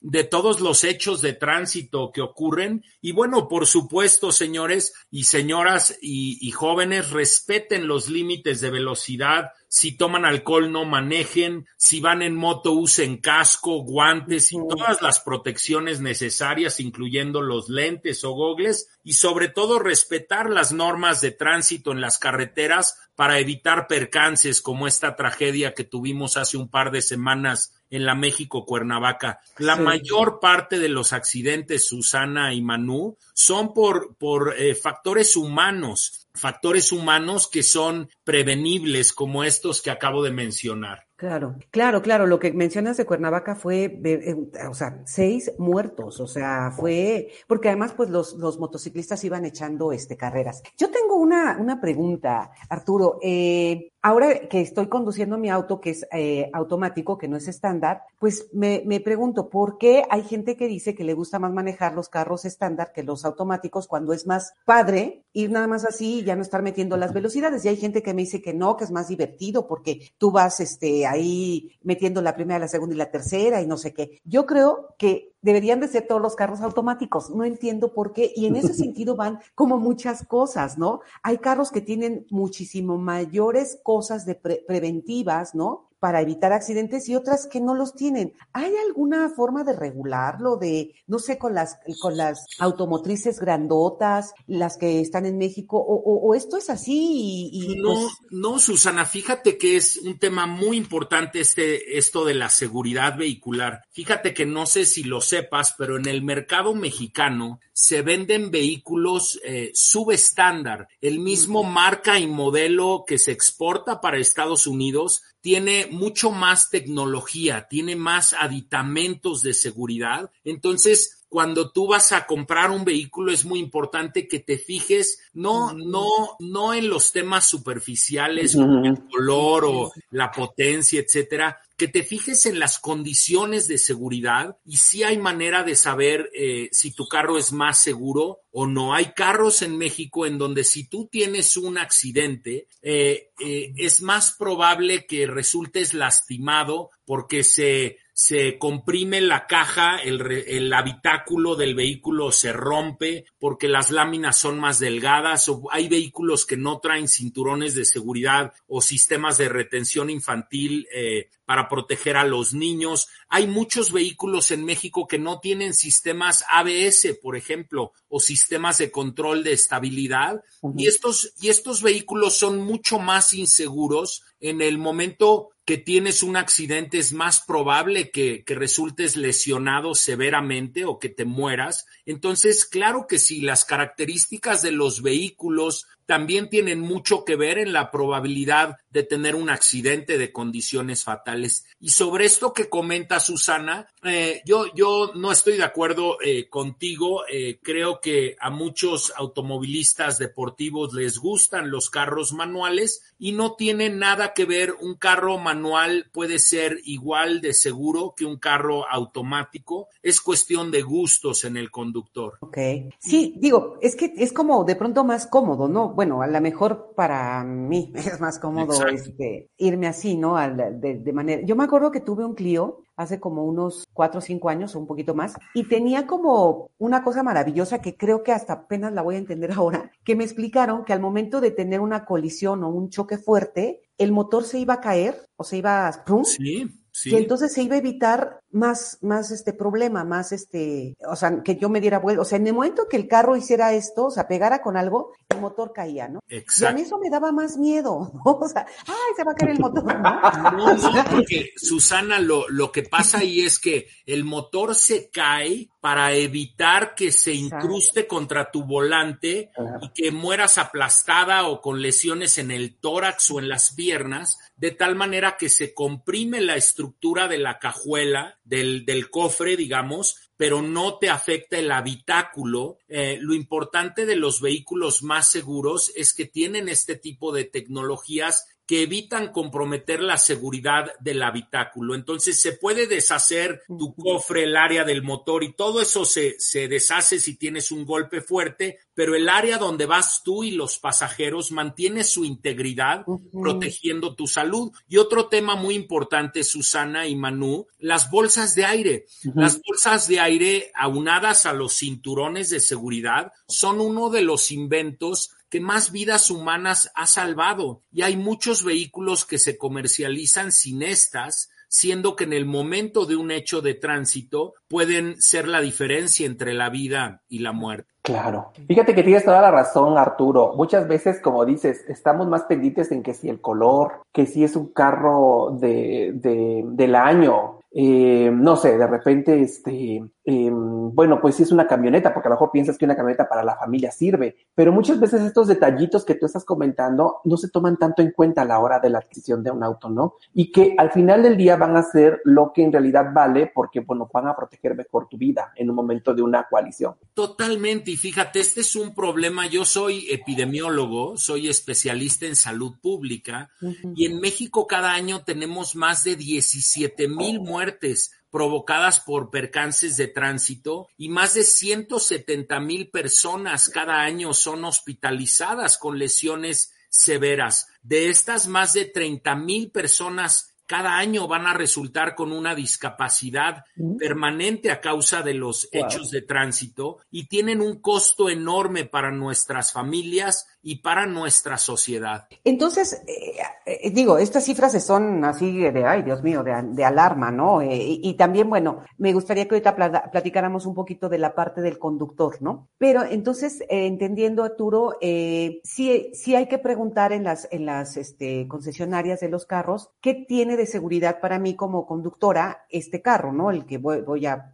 [0.00, 2.84] de todos los hechos de tránsito que ocurren.
[3.00, 9.50] Y bueno, por supuesto, señores y señoras y, y jóvenes, respeten los límites de velocidad.
[9.68, 15.20] Si toman alcohol no manejen, si van en moto usen casco, guantes y todas las
[15.20, 21.92] protecciones necesarias, incluyendo los lentes o gogles, y sobre todo respetar las normas de tránsito
[21.92, 27.02] en las carreteras para evitar percances como esta tragedia que tuvimos hace un par de
[27.02, 29.40] semanas en la México Cuernavaca.
[29.58, 29.82] La sí.
[29.82, 36.92] mayor parte de los accidentes, Susana y Manu, son por, por eh, factores humanos, factores
[36.92, 41.06] humanos que son prevenibles como estos que acabo de mencionar.
[41.16, 42.26] Claro, claro, claro.
[42.26, 44.36] Lo que mencionas de Cuernavaca fue, eh,
[44.68, 49.92] o sea, seis muertos, o sea, fue, porque además, pues los, los motociclistas iban echando
[49.92, 50.62] este carreras.
[50.76, 53.18] Yo tengo una, una pregunta, Arturo.
[53.22, 58.02] Eh, ahora que estoy conduciendo mi auto, que es eh, automático, que no es estándar,
[58.20, 61.92] pues me, me pregunto, ¿por qué hay gente que dice que le gusta más manejar
[61.92, 66.22] los carros estándar que los automáticos cuando es más padre ir nada más así y
[66.22, 67.64] ya no estar metiendo las velocidades?
[67.64, 70.60] Y hay gente que me dice que no, que es más divertido porque tú vas,
[70.60, 74.20] este, ahí metiendo la primera, la segunda y la tercera y no sé qué.
[74.24, 77.30] Yo creo que deberían de ser todos los carros automáticos.
[77.30, 78.32] No entiendo por qué.
[78.34, 81.00] Y en ese sentido van como muchas cosas, ¿no?
[81.22, 85.85] Hay carros que tienen muchísimo mayores cosas de pre preventivas, ¿no?
[85.98, 88.32] Para evitar accidentes y otras que no los tienen.
[88.52, 94.76] ¿Hay alguna forma de regularlo, de, no sé, con las, con las automotrices grandotas, las
[94.76, 99.76] que están en México, o, esto es así y, no, pues no, Susana, fíjate que
[99.76, 103.82] es un tema muy importante este, esto de la seguridad vehicular.
[103.90, 109.40] Fíjate que no sé si lo sepas, pero en el mercado mexicano se venden vehículos
[109.44, 116.30] eh, subestándar, el mismo marca y modelo que se exporta para Estados Unidos tiene mucho
[116.30, 120.30] más tecnología, tiene más aditamentos de seguridad.
[120.44, 125.72] Entonces, cuando tú vas a comprar un vehículo es muy importante que te fijes no,
[125.72, 132.02] no, no en los temas superficiales, como el color o la potencia, etcétera, que te
[132.02, 137.06] fijes en las condiciones de seguridad y si hay manera de saber eh, si tu
[137.06, 138.94] carro es más seguro o no.
[138.94, 144.34] Hay carros en México en donde si tú tienes un accidente, eh, eh, es más
[144.38, 152.32] probable que resultes lastimado porque se se comprime la caja, el, el, habitáculo del vehículo
[152.32, 157.74] se rompe porque las láminas son más delgadas o hay vehículos que no traen cinturones
[157.74, 163.08] de seguridad o sistemas de retención infantil eh, para proteger a los niños.
[163.28, 168.90] Hay muchos vehículos en México que no tienen sistemas ABS, por ejemplo, o sistemas de
[168.90, 170.42] control de estabilidad.
[170.74, 176.36] Y estos, y estos vehículos son mucho más inseguros en el momento que tienes un
[176.36, 181.86] accidente es más probable que, que, resultes lesionado severamente o que te mueras.
[182.06, 187.72] Entonces, claro que si las características de los vehículos también tienen mucho que ver en
[187.72, 191.66] la probabilidad de tener un accidente de condiciones fatales.
[191.80, 197.24] Y sobre esto que comenta Susana, eh, yo, yo no estoy de acuerdo eh, contigo.
[197.30, 203.90] Eh, creo que a muchos automovilistas deportivos les gustan los carros manuales y no tiene
[203.90, 204.74] nada que ver.
[204.80, 209.88] Un carro manual puede ser igual de seguro que un carro automático.
[210.02, 212.38] Es cuestión de gustos en el conductor.
[212.40, 212.58] Ok.
[212.98, 215.94] Sí, digo, es que es como de pronto más cómodo, ¿no?
[215.96, 220.36] Bueno, a lo mejor para mí es más cómodo este, irme así, ¿no?
[220.36, 221.42] de, manera.
[221.44, 224.78] Yo me acuerdo que tuve un Clio hace como unos cuatro o cinco años o
[224.78, 229.02] un poquito más y tenía como una cosa maravillosa que creo que hasta apenas la
[229.02, 232.68] voy a entender ahora, que me explicaron que al momento de tener una colisión o
[232.68, 236.04] un choque fuerte, el motor se iba a caer o se iba a...
[236.24, 236.66] Sí.
[236.98, 237.10] Sí.
[237.10, 241.56] Que entonces se iba a evitar más, más este problema, más este, o sea, que
[241.56, 242.22] yo me diera vuelta.
[242.22, 245.12] O sea, en el momento que el carro hiciera esto, o sea, pegara con algo,
[245.28, 246.20] el motor caía, ¿no?
[246.26, 246.64] Exacto.
[246.64, 248.32] Y a mí eso me daba más miedo, ¿no?
[248.32, 249.84] O sea, ¡ay, se va a caer el motor!
[250.56, 255.10] No, no, no porque Susana, lo, lo que pasa ahí es que el motor se
[255.10, 261.80] cae para evitar que se incruste contra tu volante y que mueras aplastada o con
[261.80, 266.56] lesiones en el tórax o en las piernas, de tal manera que se comprime la
[266.56, 272.78] estructura de la cajuela del, del cofre, digamos, pero no te afecta el habitáculo.
[272.88, 278.55] Eh, lo importante de los vehículos más seguros es que tienen este tipo de tecnologías
[278.66, 281.94] que evitan comprometer la seguridad del habitáculo.
[281.94, 286.66] Entonces se puede deshacer tu cofre, el área del motor y todo eso se, se
[286.66, 291.52] deshace si tienes un golpe fuerte, pero el área donde vas tú y los pasajeros
[291.52, 294.72] mantiene su integridad protegiendo tu salud.
[294.88, 299.06] Y otro tema muy importante, Susana y Manu, las bolsas de aire.
[299.34, 305.35] Las bolsas de aire aunadas a los cinturones de seguridad son uno de los inventos
[305.48, 311.50] que más vidas humanas ha salvado y hay muchos vehículos que se comercializan sin estas,
[311.68, 316.54] siendo que en el momento de un hecho de tránsito pueden ser la diferencia entre
[316.54, 317.92] la vida y la muerte.
[318.02, 318.52] Claro.
[318.68, 320.54] Fíjate que tienes toda la razón, Arturo.
[320.56, 324.54] Muchas veces, como dices, estamos más pendientes en que si el color, que si es
[324.54, 330.50] un carro de, de del año, eh, no sé, de repente, este, eh,
[330.94, 333.44] bueno, pues sí es una camioneta, porque a lo mejor piensas que una camioneta para
[333.44, 337.76] la familia sirve, pero muchas veces estos detallitos que tú estás comentando no se toman
[337.76, 340.14] tanto en cuenta a la hora de la adquisición de un auto, ¿no?
[340.34, 343.80] Y que al final del día van a ser lo que en realidad vale, porque,
[343.80, 346.94] bueno, van a proteger mejor tu vida en un momento de una coalición.
[347.14, 353.50] Totalmente, y fíjate, este es un problema, yo soy epidemiólogo, soy especialista en salud pública,
[353.94, 360.08] y en México cada año tenemos más de 17 mil muertes provocadas por percances de
[360.08, 367.68] tránsito y más de 170 mil personas cada año son hospitalizadas con lesiones severas.
[367.80, 373.64] De estas, más de 30 mil personas cada año van a resultar con una discapacidad
[373.98, 379.72] permanente a causa de los hechos de tránsito y tienen un costo enorme para nuestras
[379.72, 382.26] familias y para nuestra sociedad.
[382.42, 387.30] Entonces, eh, eh, digo, estas cifras son así de, ay, Dios mío, de, de alarma,
[387.30, 387.60] ¿no?
[387.60, 391.60] Eh, y, y, también, bueno, me gustaría que ahorita platicáramos un poquito de la parte
[391.60, 392.68] del conductor, ¿no?
[392.78, 397.96] Pero entonces, eh, entendiendo, Arturo, eh, sí, sí hay que preguntar en las, en las
[397.96, 403.32] este, concesionarias de los carros qué tiene de seguridad para mí como conductora este carro,
[403.32, 403.50] ¿no?
[403.50, 404.52] El que voy, a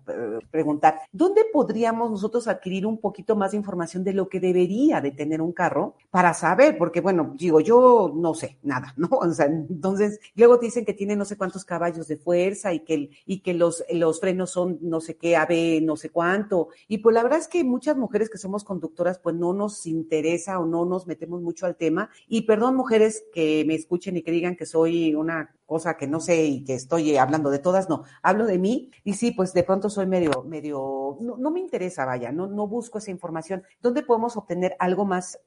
[0.51, 1.01] preguntar.
[1.12, 5.41] ¿Dónde podríamos nosotros adquirir un poquito más de información de lo que debería de tener
[5.41, 9.09] un carro para saber, porque bueno, digo, yo no sé nada, ¿no?
[9.23, 13.11] O sea, entonces, luego dicen que tiene no sé cuántos caballos de fuerza y que,
[13.25, 16.69] y que los, los frenos son no sé qué, AB, no sé cuánto.
[16.88, 20.59] Y pues la verdad es que muchas mujeres que somos conductoras, pues no nos interesa
[20.59, 22.11] o no nos metemos mucho al tema.
[22.29, 26.20] Y perdón, mujeres que me escuchen y que digan que soy una cosa que no
[26.20, 29.64] sé y que estoy hablando de todas, no, hablo de mí y sí, pues de
[29.64, 33.62] pronto soy medio, medio, no, no me interesa, vaya, no, no busco esa información.
[33.81, 35.41] ¿Dónde podemos obtener algo más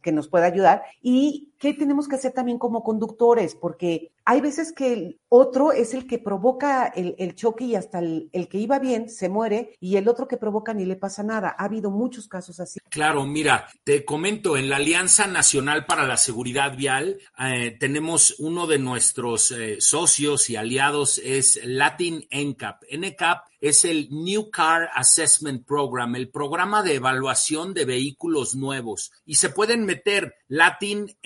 [0.00, 0.82] que nos pueda ayudar?
[1.02, 5.94] Y qué tenemos que hacer también como conductores, porque hay veces que el otro es
[5.94, 9.96] el que provoca el, choque y hasta el, el, que iba bien se muere y
[9.96, 11.54] el otro que provoca ni le pasa nada.
[11.58, 12.80] Ha habido muchos casos así.
[12.90, 18.66] Claro, mira, te comento, en la Alianza Nacional para la Seguridad Vial eh, tenemos uno
[18.66, 22.84] de nuestros eh, socios y aliados es Latin NCAP.
[22.92, 29.12] NCAP es el New Car Assessment Program, el programa de evaluación de vehículos nuevos.
[29.24, 31.16] Y se pueden meter latincap.com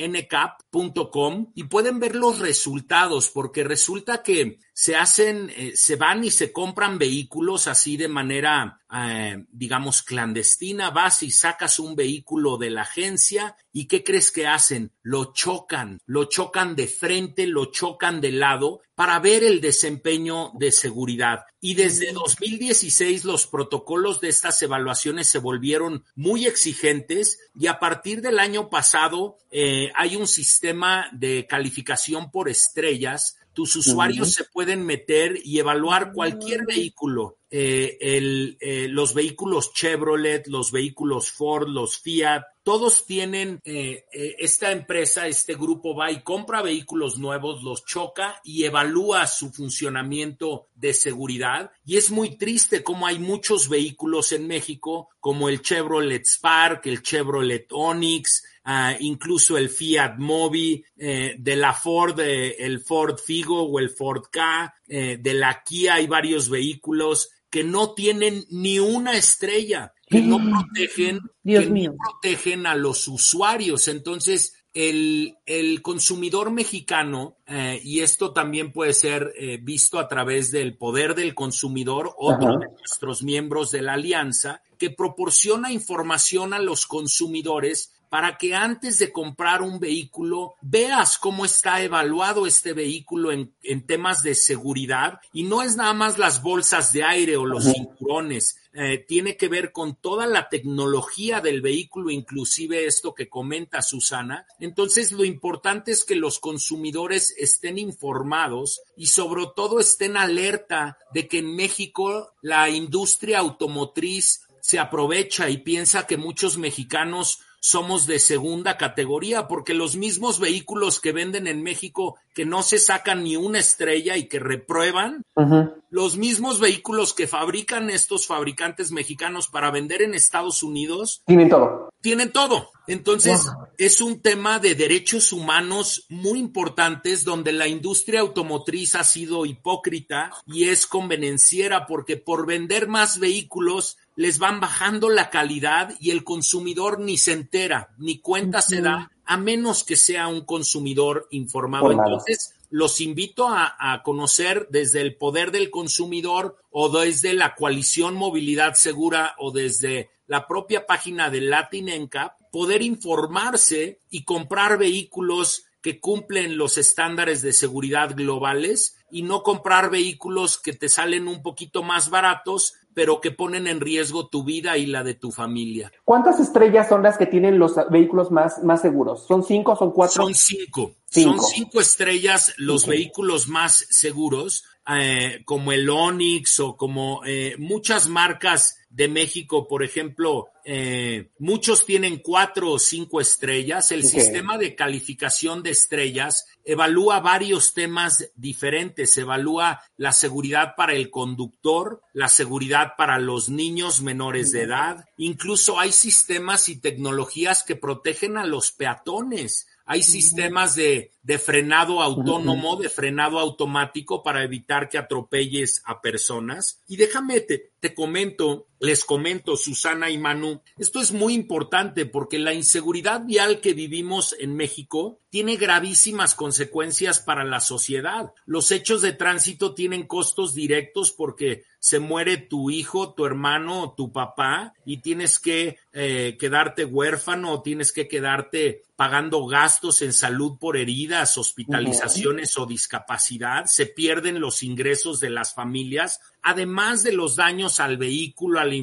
[1.55, 6.53] y pueden ver los resultados, porque resulta que se hacen, eh, se van y se
[6.53, 10.89] compran vehículos así de manera, eh, digamos, clandestina.
[10.89, 14.91] Vas y sacas un vehículo de la agencia y ¿qué crees que hacen?
[15.03, 20.73] Lo chocan, lo chocan de frente, lo chocan de lado para ver el desempeño de
[20.73, 21.45] seguridad.
[21.61, 28.23] Y desde 2016 los protocolos de estas evaluaciones se volvieron muy exigentes y a partir
[28.23, 34.35] del año pasado eh, hay un sistema de calificación por estrellas tus usuarios uh -huh.
[34.35, 41.33] se pueden meter y evaluar cualquier vehículo, eh, el, eh, los vehículos Chevrolet, los vehículos
[41.33, 44.05] Ford, los Fiat, todos tienen, eh,
[44.39, 50.69] esta empresa, este grupo va y compra vehículos nuevos, los choca y evalúa su funcionamiento
[50.75, 51.73] de seguridad.
[51.85, 57.03] Y es muy triste como hay muchos vehículos en México, como el Chevrolet Spark, el
[57.03, 63.63] Chevrolet Onix, Uh, incluso el Fiat Mobi, eh, de la Ford, eh, el Ford Figo
[63.63, 68.79] o el Ford K, eh, de la Kia hay varios vehículos que no tienen ni
[68.79, 71.91] una estrella, que no protegen, Dios que mío.
[71.91, 73.89] no protegen a los usuarios.
[73.89, 80.53] Entonces, el, el consumidor mexicano, eh, y esto también puede ser eh, visto a través
[80.53, 86.61] del poder del consumidor, otro de nuestros miembros de la alianza, que proporciona información a
[86.61, 93.33] los consumidores para que antes de comprar un vehículo veas cómo está evaluado este vehículo
[93.33, 95.21] en, en temas de seguridad.
[95.33, 99.49] Y no es nada más las bolsas de aire o los cinturones, eh, tiene que
[99.49, 104.47] ver con toda la tecnología del vehículo, inclusive esto que comenta Susana.
[104.61, 111.27] Entonces, lo importante es que los consumidores estén informados y sobre todo estén alerta de
[111.27, 118.19] que en México la industria automotriz se aprovecha y piensa que muchos mexicanos somos de
[118.19, 123.37] segunda categoría, porque los mismos vehículos que venden en México que no se sacan ni
[123.37, 125.75] una estrella y que reprueban, uh -huh.
[125.91, 131.91] los mismos vehículos que fabrican estos fabricantes mexicanos para vender en Estados Unidos, tienen todo.
[132.01, 132.71] Tienen todo.
[132.87, 133.47] Entonces,
[133.77, 140.33] es un tema de derechos humanos muy importantes donde la industria automotriz ha sido hipócrita
[140.47, 146.25] y es convenenciera porque por vender más vehículos les van bajando la calidad y el
[146.25, 148.67] consumidor ni se entera, ni cuenta uh -huh.
[148.67, 151.91] se da, a menos que sea un consumidor informado.
[151.91, 158.15] Entonces, los invito a, a, conocer desde el poder del consumidor o desde la coalición
[158.15, 165.65] Movilidad Segura o desde la propia página de Latin NCAP, poder informarse y comprar vehículos
[165.81, 171.43] que cumplen los estándares de seguridad globales y no comprar vehículos que te salen un
[171.43, 175.93] poquito más baratos, pero que ponen en riesgo tu vida y la de tu familia.
[176.05, 179.27] ¿Cuántas estrellas son las que tienen los vehículos más, más seguros?
[179.27, 180.25] ¿Son cinco, son cuatro?
[180.25, 180.93] Son cinco.
[181.07, 181.39] cinco.
[181.39, 182.99] Son cinco estrellas los okay.
[182.99, 189.85] vehículos más seguros, eh, como el Onix o como eh, muchas marcas de México, por
[189.85, 193.91] ejemplo, eh, muchos tienen cuatro o cinco estrellas.
[193.91, 199.19] El sistema de calificación de estrellas evalúa varios temas diferentes.
[199.19, 205.07] Evalúa la seguridad para el conductor, la seguridad para los niños menores de edad.
[205.17, 209.67] Incluso hay sistemas y tecnologías que protegen a los peatones.
[209.87, 216.81] Hay sistemas de, de frenado autónomo, de frenado automático para evitar que atropelles a personas.
[216.87, 222.39] Y déjame, te, te comento, les comento, Susana y Manu, esto es muy importante porque
[222.39, 228.33] la inseguridad vial que vivimos en México tiene gravísimas consecuencias para la sociedad.
[228.47, 234.13] Los hechos de tránsito tienen costos directos porque se muere tu hijo, tu hermano tu
[234.13, 240.59] papá y tienes que eh, quedarte huérfano o tienes que quedarte pagando gastos en salud
[240.59, 243.65] por heridas, hospitalizaciones o discapacidad.
[243.67, 248.75] Se pierden los ingresos de las familias además de los daños al vehículo, a la,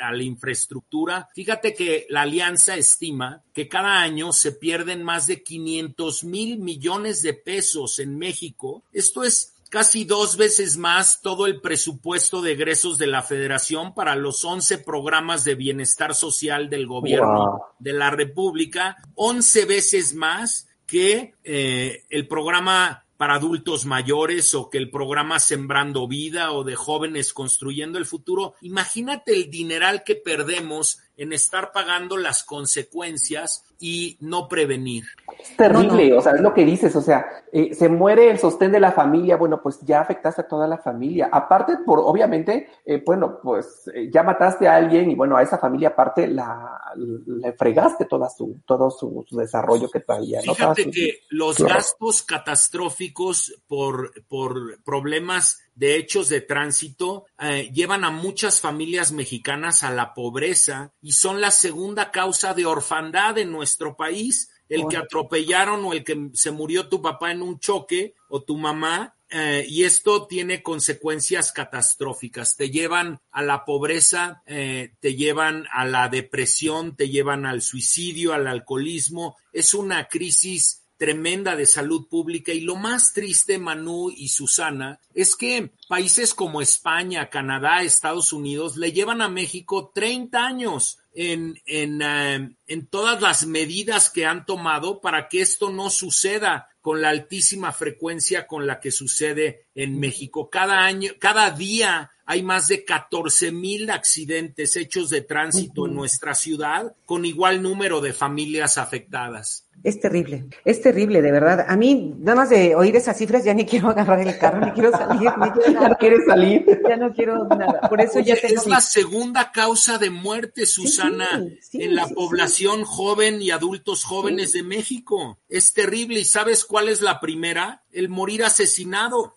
[0.00, 5.42] a la, infraestructura, fíjate que la alianza estima que cada año se pierden más de
[5.42, 8.84] 500 mil millones de pesos en México.
[8.92, 14.14] Esto es casi dos veces más todo el presupuesto de egresos de la federación para
[14.14, 21.34] los 11 programas de bienestar social del gobierno de la República, 11 veces más que
[21.42, 27.32] eh, el programa para adultos mayores o que el programa Sembrando Vida o de jóvenes
[27.32, 28.54] construyendo el futuro.
[28.60, 35.04] Imagínate el dineral que perdemos en estar pagando las consecuencias y no prevenir.
[35.38, 38.72] Es terrible, o sea, es lo que dices, o sea, eh, se muere el sostén
[38.72, 41.28] de la familia, bueno, pues ya afectaste a toda la familia.
[41.30, 45.58] Aparte, por obviamente, eh, bueno, pues eh, ya mataste a alguien y bueno, a esa
[45.58, 50.40] familia aparte la, le fregaste toda su, todo su, desarrollo que traía.
[50.40, 58.10] Fíjate que los gastos catastróficos por, por problemas de hechos de tránsito eh, llevan a
[58.10, 63.96] muchas familias mexicanas a la pobreza y son la segunda causa de orfandad en nuestro
[63.96, 64.50] país.
[64.66, 68.56] El que atropellaron o el que se murió tu papá en un choque o tu
[68.56, 72.56] mamá, eh, y esto tiene consecuencias catastróficas.
[72.56, 78.32] Te llevan a la pobreza, eh, te llevan a la depresión, te llevan al suicidio,
[78.32, 79.36] al alcoholismo.
[79.52, 85.36] Es una crisis tremenda de salud pública y lo más triste, Manu y Susana, es
[85.36, 92.02] que países como España, Canadá, Estados Unidos le llevan a México 30 años en, en,
[92.02, 97.08] eh, en todas las medidas que han tomado para que esto no suceda con la
[97.08, 100.50] altísima frecuencia con la que sucede en México.
[100.50, 106.34] Cada año, cada día hay más de 14 mil accidentes hechos de tránsito en nuestra
[106.34, 109.63] ciudad, con igual número de familias afectadas.
[109.82, 111.66] Es terrible, es terrible, de verdad.
[111.68, 114.72] A mí, nada más de oír esas cifras, ya ni quiero agarrar el carro, ni
[114.72, 116.80] quiero salir, ni quiero Ya no quieres salir.
[116.88, 117.80] Ya no quiero nada.
[117.88, 123.42] Por eso ya tengo Es la segunda causa de muerte, Susana, en la población joven
[123.42, 125.38] y adultos jóvenes de México.
[125.48, 126.20] Es terrible.
[126.20, 127.82] ¿Y sabes cuál es la primera?
[127.90, 129.34] El morir asesinado.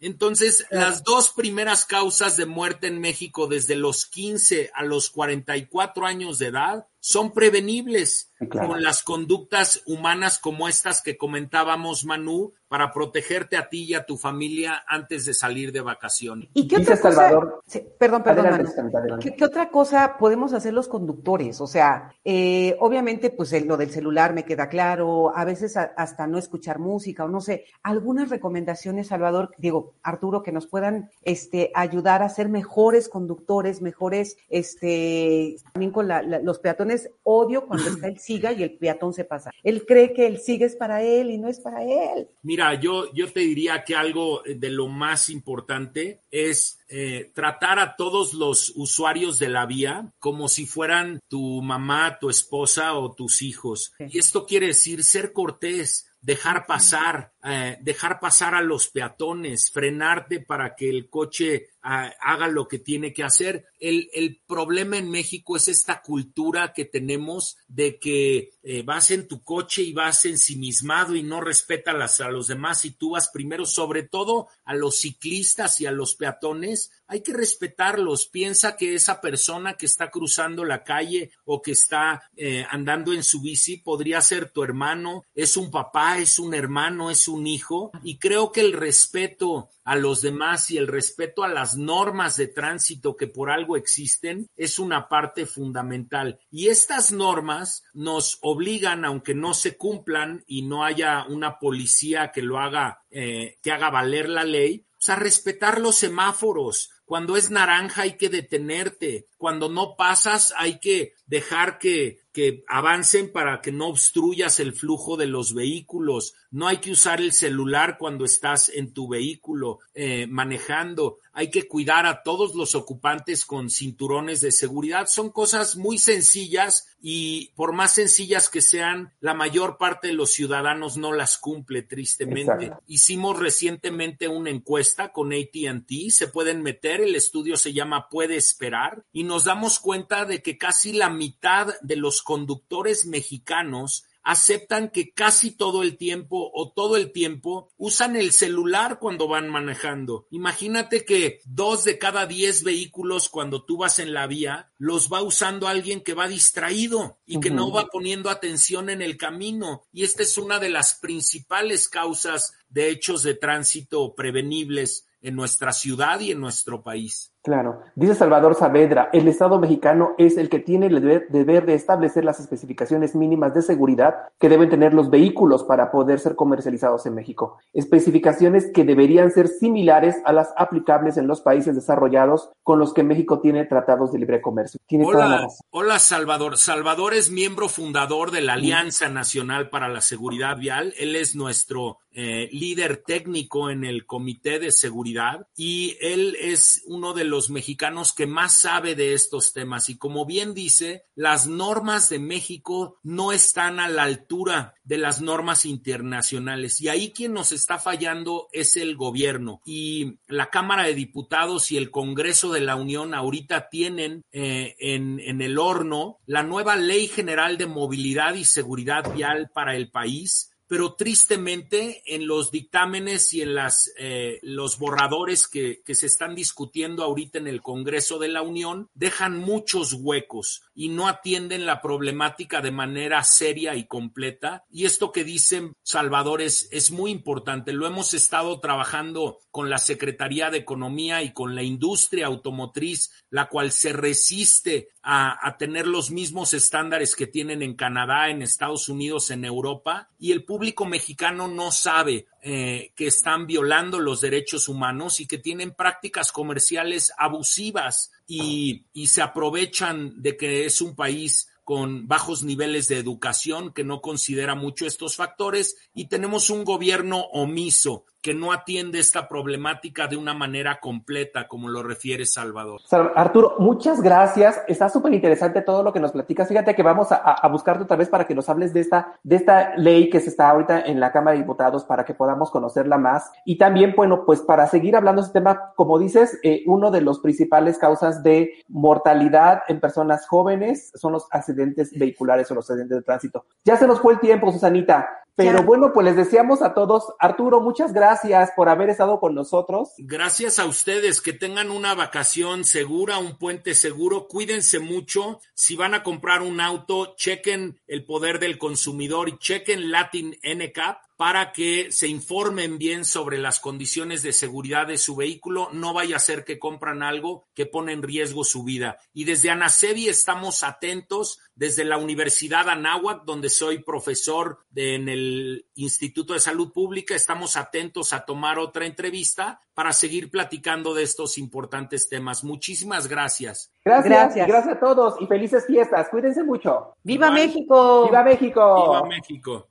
[0.00, 6.06] Entonces, las dos primeras causas de muerte en México desde los 15 a los 44
[6.06, 12.92] años de edad son prevenibles con las conductas humanas como estas que comentábamos, Manu, para
[12.92, 16.48] protegerte a ti y a tu familia antes de salir de vacaciones.
[16.54, 17.62] ¿Y qué otra Salvador.
[18.00, 19.20] perdón, perdón.
[19.20, 21.60] ¿Qué, otra cosa podemos hacer los conductores?
[21.60, 26.36] O sea, eh, obviamente, pues lo del celular me queda claro, a veces hasta no
[26.36, 27.66] escuchar música o no sé.
[27.84, 34.36] Algunas recomendaciones, Salvador, digo, Arturo, que nos puedan este, ayudar a ser mejores conductores, mejores,
[34.48, 36.08] este, también con
[36.42, 37.08] los peatones.
[37.22, 39.52] Odio cuando está el siga y el peatón se pasa.
[39.62, 42.26] Él cree que el siga es para él y no es para él.
[42.42, 47.96] Mira, yo, yo te diría que algo de lo más importante es eh, tratar a
[47.96, 53.42] todos los usuarios de la vía como si fueran tu mamá, tu esposa o tus
[53.42, 53.92] hijos.
[53.98, 60.40] Y esto quiere decir ser cortés, dejar pasar, eh, dejar pasar a los peatones, frenarte
[60.40, 63.66] para que el coche haga lo que tiene que hacer.
[63.78, 69.28] El, el, problema en México es esta cultura que tenemos de que eh, vas en
[69.28, 73.66] tu coche y vas ensimismado y no respetas a los demás y tú vas primero,
[73.66, 78.26] sobre todo a los ciclistas y a los peatones, hay que respetarlos.
[78.26, 83.22] Piensa que esa persona que está cruzando la calle o que está eh, andando en
[83.22, 87.92] su bici podría ser tu hermano, es un papá, es un hermano, es un hijo.
[88.02, 92.48] Y creo que el respeto a los demás y el respeto a las normas de
[92.48, 96.40] tránsito que por algo existen es una parte fundamental.
[96.50, 102.42] Y estas normas nos obligan, aunque no se cumplan y no haya una policía que
[102.42, 106.90] lo haga eh, que haga valer la ley, o sea, respetar los semáforos.
[107.04, 109.28] Cuando es naranja hay que detenerte.
[109.44, 115.16] Cuando no pasas hay que dejar que, que avancen para que no obstruyas el flujo
[115.16, 116.34] de los vehículos.
[116.50, 121.18] No hay que usar el celular cuando estás en tu vehículo eh, manejando.
[121.32, 125.08] Hay que cuidar a todos los ocupantes con cinturones de seguridad.
[125.08, 130.30] Son cosas muy sencillas y por más sencillas que sean, la mayor parte de los
[130.30, 132.72] ciudadanos no las cumple tristemente.
[132.86, 136.08] Hicimos recientemente una encuesta con ATT.
[136.08, 137.00] Se pueden meter.
[137.00, 141.74] El estudio se llama Puede esperar y nos damos cuenta de que casi la mitad
[141.82, 148.16] de los conductores mexicanos aceptan que casi todo el tiempo o todo el tiempo usan
[148.16, 150.26] el celular cuando van manejando.
[150.30, 155.22] Imagínate que dos de cada diez vehículos cuando tú vas en la vía los va
[155.22, 159.82] usando alguien que va distraído y que no va poniendo atención en el camino.
[159.92, 165.72] Y esta es una de las principales causas de hechos de tránsito prevenibles en nuestra
[165.72, 167.33] ciudad y en nuestro país.
[167.44, 167.82] Claro.
[167.94, 172.40] Dice Salvador Saavedra, el Estado mexicano es el que tiene el deber, de establecer las
[172.40, 177.58] especificaciones mínimas de seguridad que deben tener los vehículos para poder ser comercializados en México.
[177.74, 183.02] Especificaciones que deberían ser similares a las aplicables en los países desarrollados con los que
[183.02, 184.80] México tiene tratados de libre comercio.
[184.86, 186.56] Tiene hola, hola Salvador.
[186.56, 190.94] Salvador es miembro fundador de la Alianza Nacional para la Seguridad Vial.
[190.96, 197.12] Él es nuestro eh, líder técnico en el Comité de Seguridad y él es uno
[197.12, 199.88] de los los mexicanos que más sabe de estos temas.
[199.90, 205.20] Y como bien dice, las normas de México no están a la altura de las
[205.20, 206.80] normas internacionales.
[206.80, 209.60] Y ahí quien nos está fallando es el gobierno.
[209.64, 215.18] Y la Cámara de Diputados y el Congreso de la Unión ahorita tienen eh, en,
[215.18, 220.53] en el horno la nueva Ley General de Movilidad y Seguridad Vial para el país
[220.66, 226.34] pero tristemente en los dictámenes y en las, eh, los borradores que, que, se están
[226.34, 231.80] discutiendo ahorita en el Congreso de la Unión dejan muchos huecos y no atienden la
[231.80, 234.64] problemática de manera seria y completa.
[234.70, 237.72] Y esto que dicen Salvador es, es muy importante.
[237.72, 243.48] Lo hemos estado trabajando con la Secretaría de Economía y con la industria automotriz, la
[243.48, 248.88] cual se resiste a, a tener los mismos estándares que tienen en Canadá, en Estados
[248.88, 250.08] Unidos, en Europa.
[250.18, 255.38] Y el público mexicano no sabe eh, que están violando los derechos humanos y que
[255.38, 262.44] tienen prácticas comerciales abusivas y, y se aprovechan de que es un país con bajos
[262.44, 268.32] niveles de educación que no considera mucho estos factores y tenemos un gobierno omiso que
[268.32, 272.80] no atiende esta problemática de una manera completa, como lo refiere Salvador.
[273.14, 274.62] Arturo, muchas gracias.
[274.66, 276.48] Está súper interesante todo lo que nos platicas.
[276.48, 279.36] Fíjate que vamos a, a, buscarte otra vez para que nos hables de esta, de
[279.36, 282.96] esta ley que se está ahorita en la Cámara de Diputados para que podamos conocerla
[282.96, 283.30] más.
[283.44, 287.02] Y también, bueno, pues para seguir hablando de este tema, como dices, eh, uno de
[287.02, 292.96] los principales causas de mortalidad en personas jóvenes son los accidentes vehiculares o los accidentes
[292.96, 293.44] de tránsito.
[293.66, 295.23] Ya se nos fue el tiempo, Susanita.
[295.36, 299.90] Pero bueno, pues les deseamos a todos, Arturo, muchas gracias por haber estado con nosotros.
[299.98, 305.40] Gracias a ustedes, que tengan una vacación segura, un puente seguro, cuídense mucho.
[305.54, 310.98] Si van a comprar un auto, chequen el poder del consumidor y chequen Latin NCAP
[311.16, 315.68] para que se informen bien sobre las condiciones de seguridad de su vehículo.
[315.72, 318.98] No vaya a ser que compran algo que pone en riesgo su vida.
[319.12, 325.66] Y desde Anasebi estamos atentos, desde la Universidad Anáhuac, donde soy profesor de, en el
[325.74, 331.38] Instituto de Salud Pública, estamos atentos a tomar otra entrevista para seguir platicando de estos
[331.38, 332.42] importantes temas.
[332.42, 333.70] Muchísimas gracias.
[333.84, 336.08] Gracias, gracias, gracias a todos y felices fiestas.
[336.08, 336.94] Cuídense mucho.
[337.02, 338.06] ¡Viva México!
[338.06, 338.82] ¡Viva México!
[338.82, 339.68] ¡Viva México!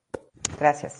[0.60, 1.00] Gracias.